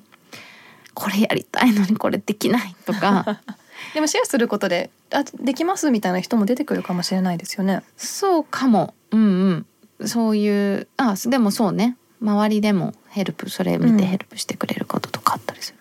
[0.93, 3.41] これやりたいのにこれできないとか。
[3.93, 7.81] でもシェアすることであできますみたいな人も出てくるかもしれないですよね。
[7.97, 8.93] そうかも。
[9.11, 9.65] うん
[9.99, 10.07] うん。
[10.07, 11.95] そういうあでもそうね。
[12.21, 13.97] 周りでもヘルプそれ見うん。
[13.97, 15.74] てヘルプしてくれることとかあったりす。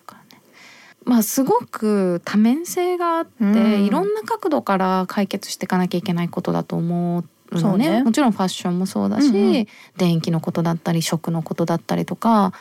[1.05, 3.85] まあすごく多面性があって、うん。
[3.85, 7.61] いろんな角度から解決していかなきゃいけないことだと思うのね。
[7.61, 8.03] そうね。
[8.03, 9.67] もちろんファッションもそうだし、うんうん。
[9.97, 12.53] 電気のことだったり食のことだったりとか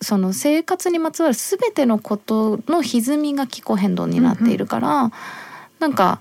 [0.00, 5.12] その生活にまつわる全てのことの歪みが気候変動になっているから、
[5.78, 6.20] なんか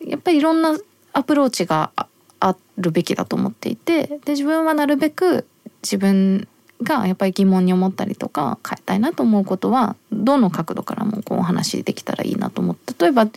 [0.00, 0.78] やっぱりいろんな
[1.12, 2.06] アプローチがあ
[2.40, 5.46] あるべきだと思っていてで自分はなるべく
[5.82, 6.46] 自分
[6.82, 13.28] がやっぱり疑問に思ったりとか変えたいなと思うことはどの角度からもこうお話できたらいいなと思って例えば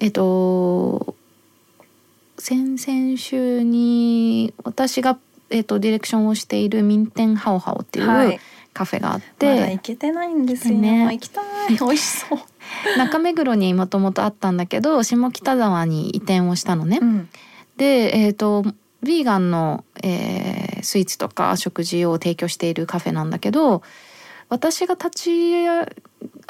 [0.00, 1.14] えっと
[2.38, 5.18] 先々週に私が、
[5.50, 8.40] えっと、ディレクションをしているミンテンハオハオっていう、はい
[8.74, 10.78] カフェがあっまて、だ行けてないんですよ。
[10.78, 11.44] ね行きたい。
[11.74, 12.38] 美味しそう。
[12.96, 17.00] 中目黒にもともとあったんだけど下北沢に移転をしたのね。
[17.02, 17.28] うん
[17.78, 18.64] で、えー、と
[19.02, 23.82] ヴィーガンの、えースイーツとか食事を提供しているカフェなんだけど
[24.48, 25.86] 私が立ち上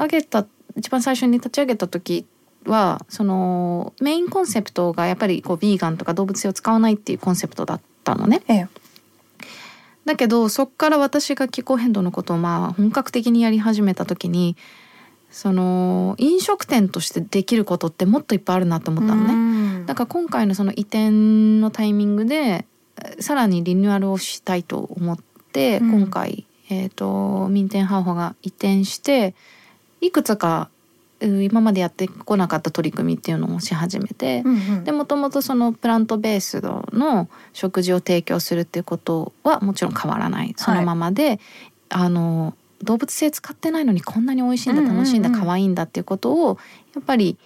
[0.09, 0.47] げた
[0.77, 2.27] 一番最初に立ち上げた時
[2.65, 8.43] はそのメインコンセプトがやっぱりこうヴィーガンとか動物性を使わないっていうコンセプトだったのね。
[8.49, 8.69] ええ。
[10.05, 14.57] だけどそっから私が気候変動のことをまあ本格的にやり始めた時に
[15.31, 19.79] その飲食店としてできることってもっといっぱいあるなと思ったのね。
[19.79, 21.11] ねだから今回のその移転
[21.61, 22.65] のタイミングでえー
[23.21, 25.19] さらにリニューアルをしたいと思っ
[25.53, 26.01] て、うん。
[26.01, 29.35] 今回、えー、と民店ハーフが移転して
[30.01, 30.69] いくつか
[31.21, 34.85] う今までやってこなかった取り組みっていうのをし始めて、うんうん。
[34.85, 40.55] でもともとそのプラントベースの食事を提供するっていうことはもちろん変わらない。
[40.57, 41.41] そのままで、
[41.89, 44.97] あの動物性使ってないのにこんなに美味しいんだうんうんうん。
[44.99, 46.59] 楽しいんだ可愛いんだっていうことを
[46.95, 47.37] やっぱり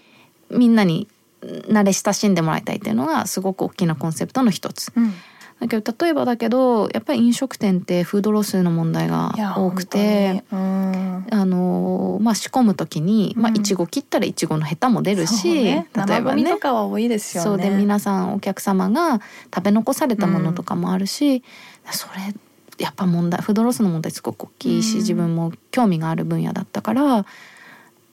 [0.50, 1.08] みんなに
[1.42, 4.92] 慣れ親しんでもらいたいっていうのがすごく大きなコンセプトの一つ。
[4.94, 5.12] うん。
[5.60, 10.44] だけど例えばだけどやっぱり飲食店ってフードロスの問題が多くて。
[10.52, 11.02] うん。
[11.30, 15.86] あのまあ仕込む時に、まあうんいちご切ったらいちごのヘタも出るし、ね。
[15.94, 17.48] 例え生ゴミばねとかは多いですよね。
[17.50, 19.20] そうで皆さんお客様が
[19.54, 21.42] 食べ残されたものとかもあるし、
[21.90, 22.34] それ
[22.82, 27.24] やっぱ問題フードロスの問題すごく大きいし、うん自分も興味がある分野だったから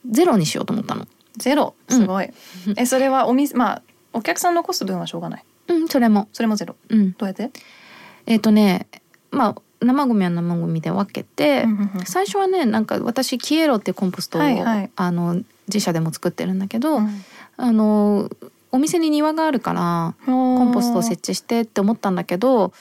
[0.09, 1.07] ゼロにしようと思ったの。
[1.37, 2.29] ゼロすごい。
[2.77, 3.81] えそれはお店まあ
[4.13, 5.45] お客さん残す分はしょうがない。
[5.69, 6.27] うんそれも。
[6.33, 6.75] それもゼロ。
[6.89, 7.51] うん、どうやって？
[8.25, 8.87] えっ、とね
[9.31, 17.23] まあ生ゴミは生ゴミで分けて、うんうんうん最初はねなんか私キエロってコンポストを、はいはいあの自社でも作ってるんだけど、うん
[17.57, 18.29] あの
[18.71, 22.71] お店に庭があるからココンポストを設置してって思ったんだけど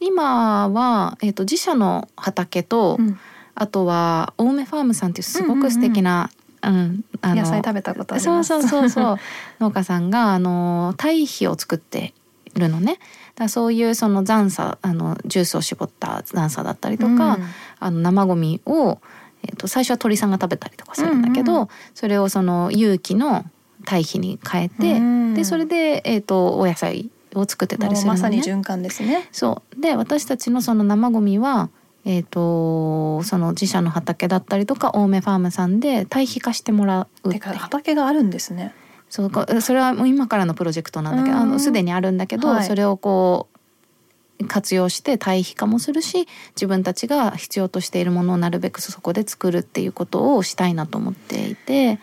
[0.00, 3.18] 今は、えー、と自社の畑と、うん。
[3.54, 6.30] あとは青梅ファームさんっていうすごく素敵な、
[6.62, 8.44] うんあの野菜食べたことそう。
[8.44, 9.16] そうそうそう。
[9.60, 12.14] 農家さんがあの堆肥を作って
[12.54, 12.98] るのね。
[13.34, 17.38] だそういうその残砂あのジュースを絞った残砂だったりとか、
[17.78, 18.98] あの生ゴミを、
[19.42, 21.68] えー、と最初は鳥さんが食べたりとかするんだけど、うんうん。
[21.94, 23.44] それをその有機の
[23.84, 25.34] 堆肥に変えて、うん。
[25.34, 28.20] でそれで、えー、とお野菜を作ってたりするのね。
[28.20, 29.28] まさに循環ですね。
[29.32, 31.70] そうで私たちのその生ゴミは、
[32.04, 38.74] えー、とその自社の畑だったりとか青梅ファームさんで堆肥化してもらうっててか畑があるんですね。
[39.08, 43.60] そうこそれはもう今からのプロジェクトなんだけどあうんのすでにあるんだけど、はいそれをこう
[44.46, 46.26] 活用して堆肥化もするし
[46.56, 51.98] 自分たちが必要としているものをなるべくそこで作るっていうことをしたいなと思っていて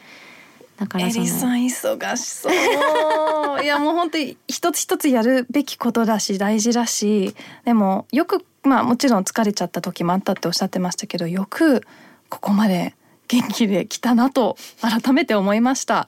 [0.77, 3.63] だからエリさん忙しそう。
[3.63, 11.81] いやもう本当に一つ一つやるべきことだし大事だし、でもよくまあもちろん疲れちゃった時もあったっておっしゃってましたけど、よく
[12.29, 12.93] ここまで
[13.27, 16.07] 元気で来たなと改めて思いました。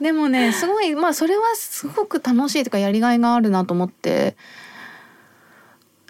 [0.00, 4.36] でもねすごいまあそれはすごく楽しいとかやりがいがあるなと思って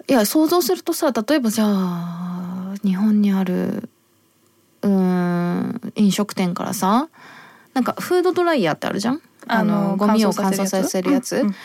[0.07, 3.89] いや想像するとさ例えばじゃあ日本にある
[4.81, 7.09] うーん飲食店からさ
[7.73, 9.21] なんかフードドライヤーってあるじゃん？
[9.47, 11.37] あのゴミを乾燥させるやつ？
[11.37, 11.55] うんうん。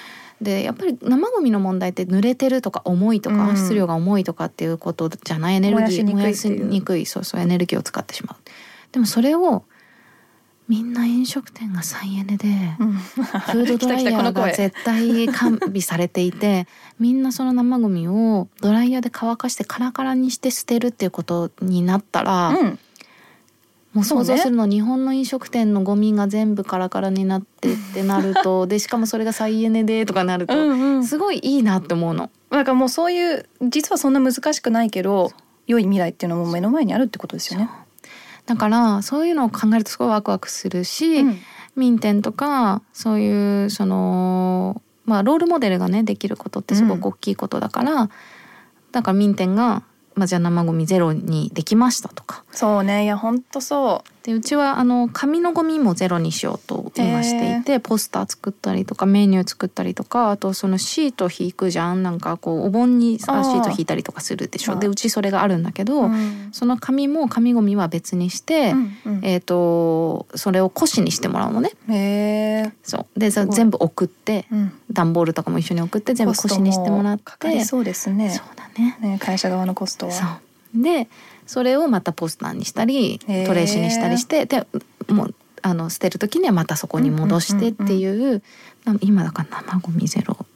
[0.40, 3.56] でやっぱり生ゴミの問題って濡れてるとか重いとか、うん。
[3.56, 6.56] 質量が重いとかっていうことじゃないエネルギー燃やしにくいっていう。
[6.56, 8.36] 燃やしにくいそうそうエネルギーを使ってしまう。
[8.92, 9.64] でもそれを
[10.68, 12.48] みんな飲食店が再エネで、
[12.78, 12.92] うん。
[12.92, 16.66] フードドライヤーが 絶対完備されていて
[16.98, 22.78] みんなその生ゴミをドライヤーで乾かしてカラカラにして捨てるっていうことになったら、うん
[23.98, 32.30] もう想像するの、日本の飲食店のゴミが全部カラカラになってってなると でしかもそれが再エネでとかなると、うんうんすごいいいなって思うの。
[32.50, 35.32] なんかもうそういう実はそんな難しくないけど
[35.66, 37.68] 良い未来っていうのも目の前にあるってことですよね。
[38.46, 41.38] だからそういうのを考えるとすごいワクワクするし、うん
[41.76, 48.10] 民店とかそういうそのまあロールモデルがねできることってすごく大きいことだから、
[48.90, 49.84] だから民店が、
[50.16, 53.04] まあ、じゃあ生ゴミゼロにできましたとかそうね。
[53.04, 62.02] いや本当そでうちはあの紙のゴミもゼロにしようと今していてポスター作ったりとかメニュー作ったりとかあとそのシート引くじゃん。
[62.02, 64.74] なんかこうお盆にシート引いたりとかするでしょ。
[64.74, 66.04] でうちそれがあるんだけど、う。
[66.06, 66.48] うん。
[66.50, 68.96] その紙も紙ゴミは別にして、うん。
[69.06, 71.70] うんえー、とそれを古紙にしてもらうのね。
[71.88, 72.72] へえ。
[72.82, 73.20] そう。
[73.20, 74.72] で全部送ってうん。
[74.90, 77.22] 段ボールとかも一緒に送って全部古紙にしてもらって。
[77.22, 78.30] かかりそうですね。
[78.30, 78.98] そうだね。
[79.00, 80.40] ね会社側のコストは。
[80.74, 81.08] で
[81.48, 84.66] それをまたポスターにしたりトレー紙にしたりしてで
[85.08, 88.42] もうあの捨てる時にはまたそこに戻してっていう,、
[89.00, 90.46] 今だから生ゴミゼロを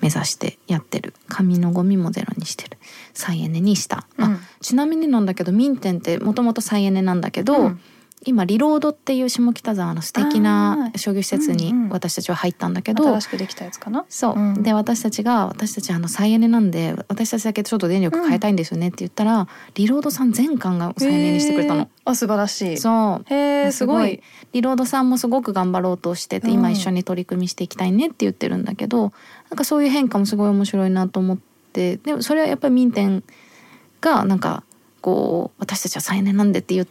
[0.00, 1.12] 目指してやってる。
[1.28, 2.78] 紙のゴミもゼロにしてる。
[3.14, 4.24] 再エネにした、うん。
[4.24, 7.80] あちなみになんだけどミンテンってもともと再エネなんだけど、うん
[8.24, 14.04] 今リロードっていう下北沢の素敵な商業施設にうんうん私たちは入ったんだけど、新しくできたやつかな？
[14.08, 21.88] そう、うんで私たちが私たちあの再エネなんで私たちだけちょっと電力変えたいんですよねって言ったら、リロードさん全館が再エネにしてくれたの。
[22.04, 22.76] あ素晴らしい。
[22.76, 24.22] そうへえすごい。
[24.52, 29.12] リロードさんもすごく頑張ろうとしてて、うん今一緒に取り組みしていきたいねって言ってるんだけど
[29.50, 31.38] なんかそういう変化もすごい面白いなと思っ
[31.72, 33.22] てでもそれはやっぱり民店
[34.00, 34.64] がなんか
[35.00, 36.86] こう私たちは再エネなんでって言っ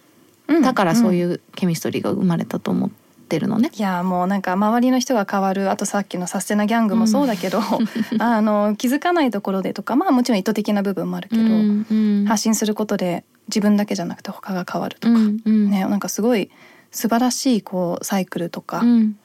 [0.64, 2.90] たからそういううケミストリーが生まれたと思っ
[3.28, 3.72] てるのね。
[3.74, 7.60] いやもうなんか周りの人が変わるあとさっきのサステナギャングもそうだけど、
[8.20, 12.26] あの気づかないところでとかまあもちろん意図的な部分もあるけど、うんうん。
[12.28, 15.70] 発信することで自分だけじゃなくて他が変わるとか、うんうん。
[15.70, 16.50] ねなんかすごい
[16.92, 19.18] 素晴らしいこうサイクルとか、うん。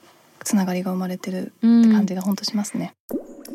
[0.45, 1.83] つながりが生まれてるうん。
[1.83, 2.95] って感じが本当しますね。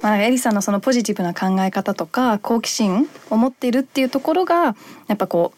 [0.01, 4.76] まあ、エリさんのそのポジティブな考え方とか好奇心を持っているっていうところが
[5.07, 5.57] やっぱこう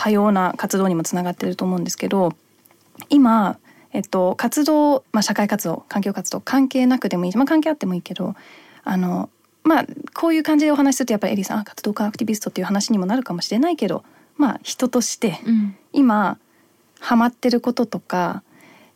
[0.00, 2.32] 多様な活動にもつながってると思うんですけど
[3.10, 3.58] 今、
[3.92, 8.34] えっと、活動、まあ、社会活動環境活動関係なくでもいいし、まあ、関係あってもいいけど
[8.82, 9.28] あの
[9.62, 14.02] まあこういう感じでお話しするとやっぱりエリさんあ活動家アクティビストっていう話にもなるかもしれないけど
[14.38, 15.76] まあ人としてうん。
[15.92, 16.38] 今
[16.98, 18.42] ハマってることとか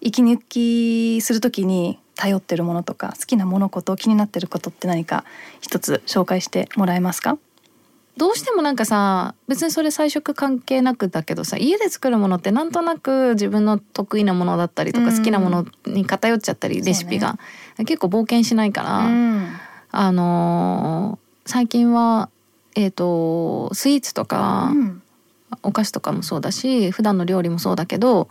[0.01, 5.25] 息抜きするときに頼ってるものとか好きなものこと気になってることって何か
[5.61, 7.37] 一つ紹介してもらえますか？
[8.17, 15.17] どうしてもなんかさ別にそれ最初関係なくだけどさ家で作るものってなんとなく自分の得意なものだったりとかうん。
[15.17, 17.39] 好きなものに偏っちゃったり、レシピが、
[17.79, 19.49] 結構冒険しないから、うん。
[19.91, 22.31] あのー最近は
[22.75, 25.03] えっ、とスイーツとか、うん。
[25.63, 28.29] お菓子とかもそうだし普段の料理もそうだけど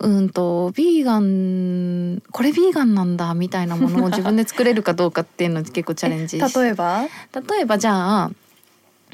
[0.00, 7.02] うんとビーガンこれビーガンなんだみたいなものを自分で作れるかどうかっていうのを結構チャレンジし 例えば？
[7.48, 8.30] 例えばじゃあ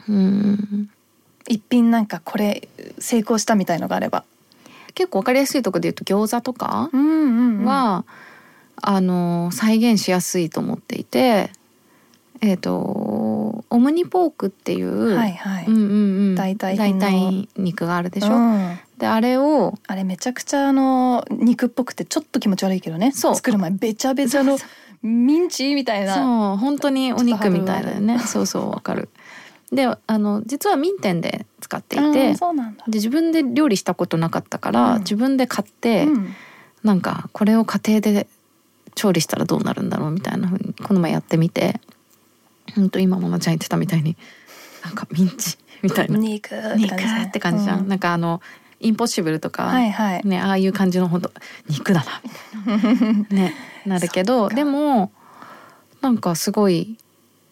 [0.09, 0.91] うん
[1.49, 4.25] 一品なんかこれ成功したみたいのがあれば。
[4.95, 7.65] 結構わかりやすいところで言うと餃子とかうんうんうん。
[7.67, 8.05] は、
[8.77, 11.51] あの再現しやすいと思っていて
[12.41, 12.73] えっ、と
[13.71, 15.67] オムニポークっていう、はいはい。
[15.67, 15.87] うんうんう
[16.33, 16.35] ん。
[16.35, 18.79] 代替肉があるでしょ、うん。
[18.99, 23.13] であれをあれめちゃくちゃあの肉っぽくてちょっと気持ち悪いけどね。
[23.13, 23.35] そう。
[23.37, 24.59] 作る前べちゃべちゃの
[25.03, 26.15] ミンチみたいな。
[26.15, 26.21] そ
[26.55, 28.19] う本当にお肉みたいだよね。
[28.21, 29.09] ちそうそうわかる
[29.73, 32.85] であの実は民店で使っていあてーそうなんだ。
[32.87, 34.99] で自分で料理したことなかったから、うん。
[35.01, 36.35] 自分で買って、うん。
[36.85, 38.29] なんかこれを家庭で
[38.95, 41.81] 調理したらどうなるんだろうみたいな風にこの前やってみて
[42.77, 44.17] ほんと今ももちゃん言ってたみたいに
[44.85, 46.17] なんかミンチみたいな。
[46.17, 47.89] 肉って感じ肉ですねって感じじゃん、うん。
[47.89, 48.41] なんかあの
[48.79, 50.25] インポッシブルとか、はいはい。
[50.25, 51.33] ねああいう感じのほんと
[51.69, 53.13] 肉だなみたいな。
[53.31, 53.55] ね
[53.85, 55.11] なるけどでも
[56.03, 56.97] なんかすごい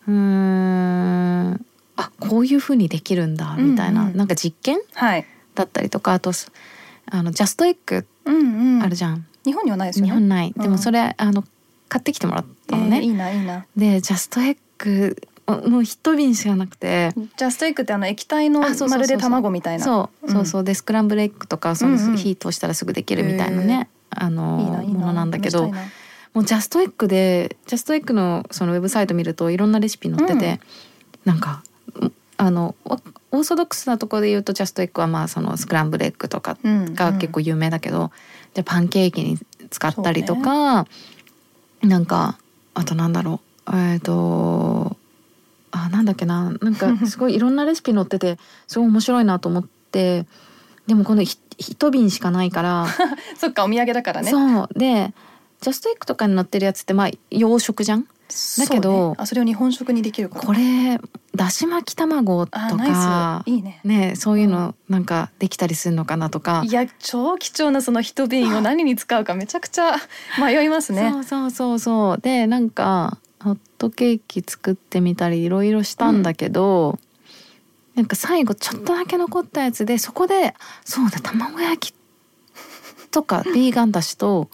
[0.06, 1.66] うーん
[1.96, 4.08] あこういう風にできるんだみたいな、うん。
[4.08, 5.26] うんなんか実験はい。
[5.54, 6.50] だったりとかあとす
[7.10, 8.82] あのジャストエッグうんうん。
[8.82, 10.10] あるじゃん、日本にはないですよね。
[10.10, 10.62] 日本ない、うん。
[10.62, 11.44] でもそれあの
[11.88, 13.66] 買ってきてもらったのね、えーいいないいな。
[13.76, 15.16] でジャストエッグ
[15.46, 17.12] もう一瓶しかなくて。
[17.36, 19.84] ジャストエッグってあの液体のまるで卵みたいな。
[19.84, 20.64] そうそうそう。
[20.64, 22.16] でスクランブルエッグとかそうです、うんうん。
[22.16, 25.70] 火通したらすぐできるみたいなね、あのいいないものなんだけど
[26.32, 30.60] もうジャストエッグでジャストエッグのそのウェブサイト見るといろんなレシピ載ってて、
[31.26, 31.62] なんか
[32.36, 38.10] あのわオーソドックスなところで言うとジャストエッグはまあそのスクランブルエッグとかうんが結構有名だけど、
[38.54, 39.38] じゃあパンケーキに
[39.70, 40.86] 使ったりとか、
[41.82, 42.38] なんか
[42.74, 44.96] あとなんだろうえっ、と
[45.70, 50.26] あなんだっけななんか すごいいろんなレシピ載っててすごい面白いなと思って
[50.86, 52.86] でもこのひ一瓶しかないから、
[53.38, 54.30] そっかお土産だからね。
[54.30, 54.68] そう。
[54.76, 55.14] で
[55.60, 58.06] ジャストエッグとかに載ってるやつってまあ洋食じゃん？
[58.58, 59.14] だけどね。
[59.18, 60.98] あそれを日本食にできるこれ
[61.34, 63.80] だし巻き卵とかいいね。
[63.84, 66.62] ねそういうのなんかできたりするのかなとか。
[66.66, 69.96] いや超貴重なその一瓶を 何に使うかめちゃくちゃ
[70.38, 71.10] 迷いますね。
[71.10, 72.20] そうそうそうそう。
[72.20, 76.98] でなんかホットケーキ作ってみたりいろいろしたんだけど、
[77.94, 80.54] なんか最後ちょっとだけ残ったやつでそこで
[80.84, 81.94] そうだ卵焼き
[83.10, 84.48] とか ビーガンだしと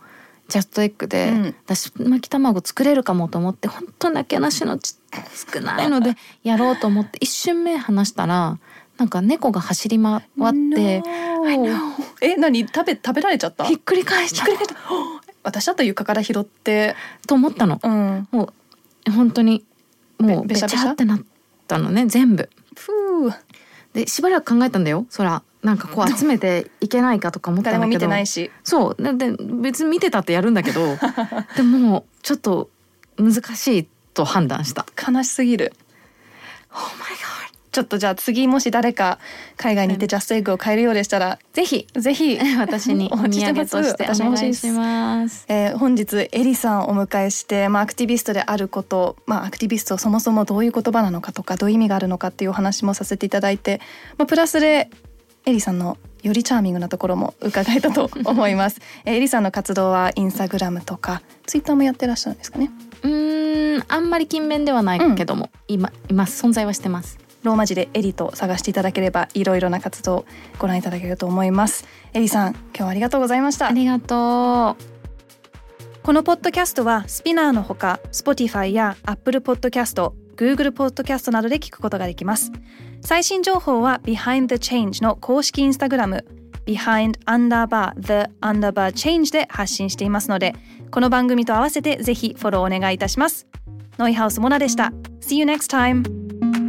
[0.51, 1.55] ジャストエッグでうん。
[1.67, 4.97] だし巻き卵作れるかもと思って本当なけなしのち
[5.53, 8.59] 少ないのでやろうと思って一瞬目離したら
[8.99, 10.23] なんか猫が走り回っ
[10.75, 11.47] て、No
[12.21, 12.67] え何？
[12.67, 13.65] 食べ食べられちゃった？
[13.65, 14.77] ひっくり返しちゃった。
[15.43, 16.95] 私だったら床から拾って。
[17.23, 17.81] たと思ったの。
[17.83, 18.29] うん。
[18.31, 18.53] も
[19.09, 19.65] う本当に
[20.19, 21.21] もうべちゃってなっ
[21.67, 22.51] たのね全部。
[22.77, 23.33] ふう
[23.93, 25.07] でしばらく考えたんだよ。
[25.11, 27.81] そらなんかこう集めていけないかとか思ったんだけど。
[27.81, 28.51] 誰も見てないし。
[28.65, 29.03] そう。
[29.03, 30.97] でで別に見てたってやるんだけど
[31.57, 32.71] でもちょっと
[33.19, 34.87] 難しいと判断した。
[35.11, 35.73] 悲しすぎる。
[36.73, 37.30] Oh my god
[37.73, 39.19] ちょっとじゃあ次もし誰か
[39.57, 45.45] 海外に行ってジャストエッグを買えるようでしたらぜひぜひ 私にお土産としてお願いします。
[45.49, 53.81] えー本日エリさんをお迎えして、まあ、アクティビストであること、まあ、アクティビストそもそもどういう言葉なのかとかどういう意味があるのかっていうお話もさせていただいて、
[54.19, 54.91] まあ、プラスで
[55.47, 58.81] エリさんのよりチャーミングなところも伺えたと思います。
[59.07, 62.71] えーエリさんの活動はインスタグラムとかツイッターもやってらっしゃるんですかね？
[63.03, 67.19] うーんあんまり勤勉ではないけども、今います存在はしてます。
[67.43, 70.25] ローマ字でエリと探していただければいろいろな活動を
[70.59, 71.87] ご覧いただけると思います。
[72.13, 73.73] エリさん今日はありがとうございましたあ。
[73.73, 75.01] りがとう。
[76.03, 82.53] このポッドキャストはスピナーのほか Spotify や Apple Podcast、Google Podcast などで聞くことができます。
[83.03, 86.25] 最新情報は Behind the Change の公式インスタグラム
[86.67, 90.55] Behind underbar the underbar change で発信していますので
[90.91, 93.47] この番組と合わせてぜひフォローお願いいたします。
[93.99, 94.93] ノイハウスモナでした。
[95.21, 96.60] See you next time!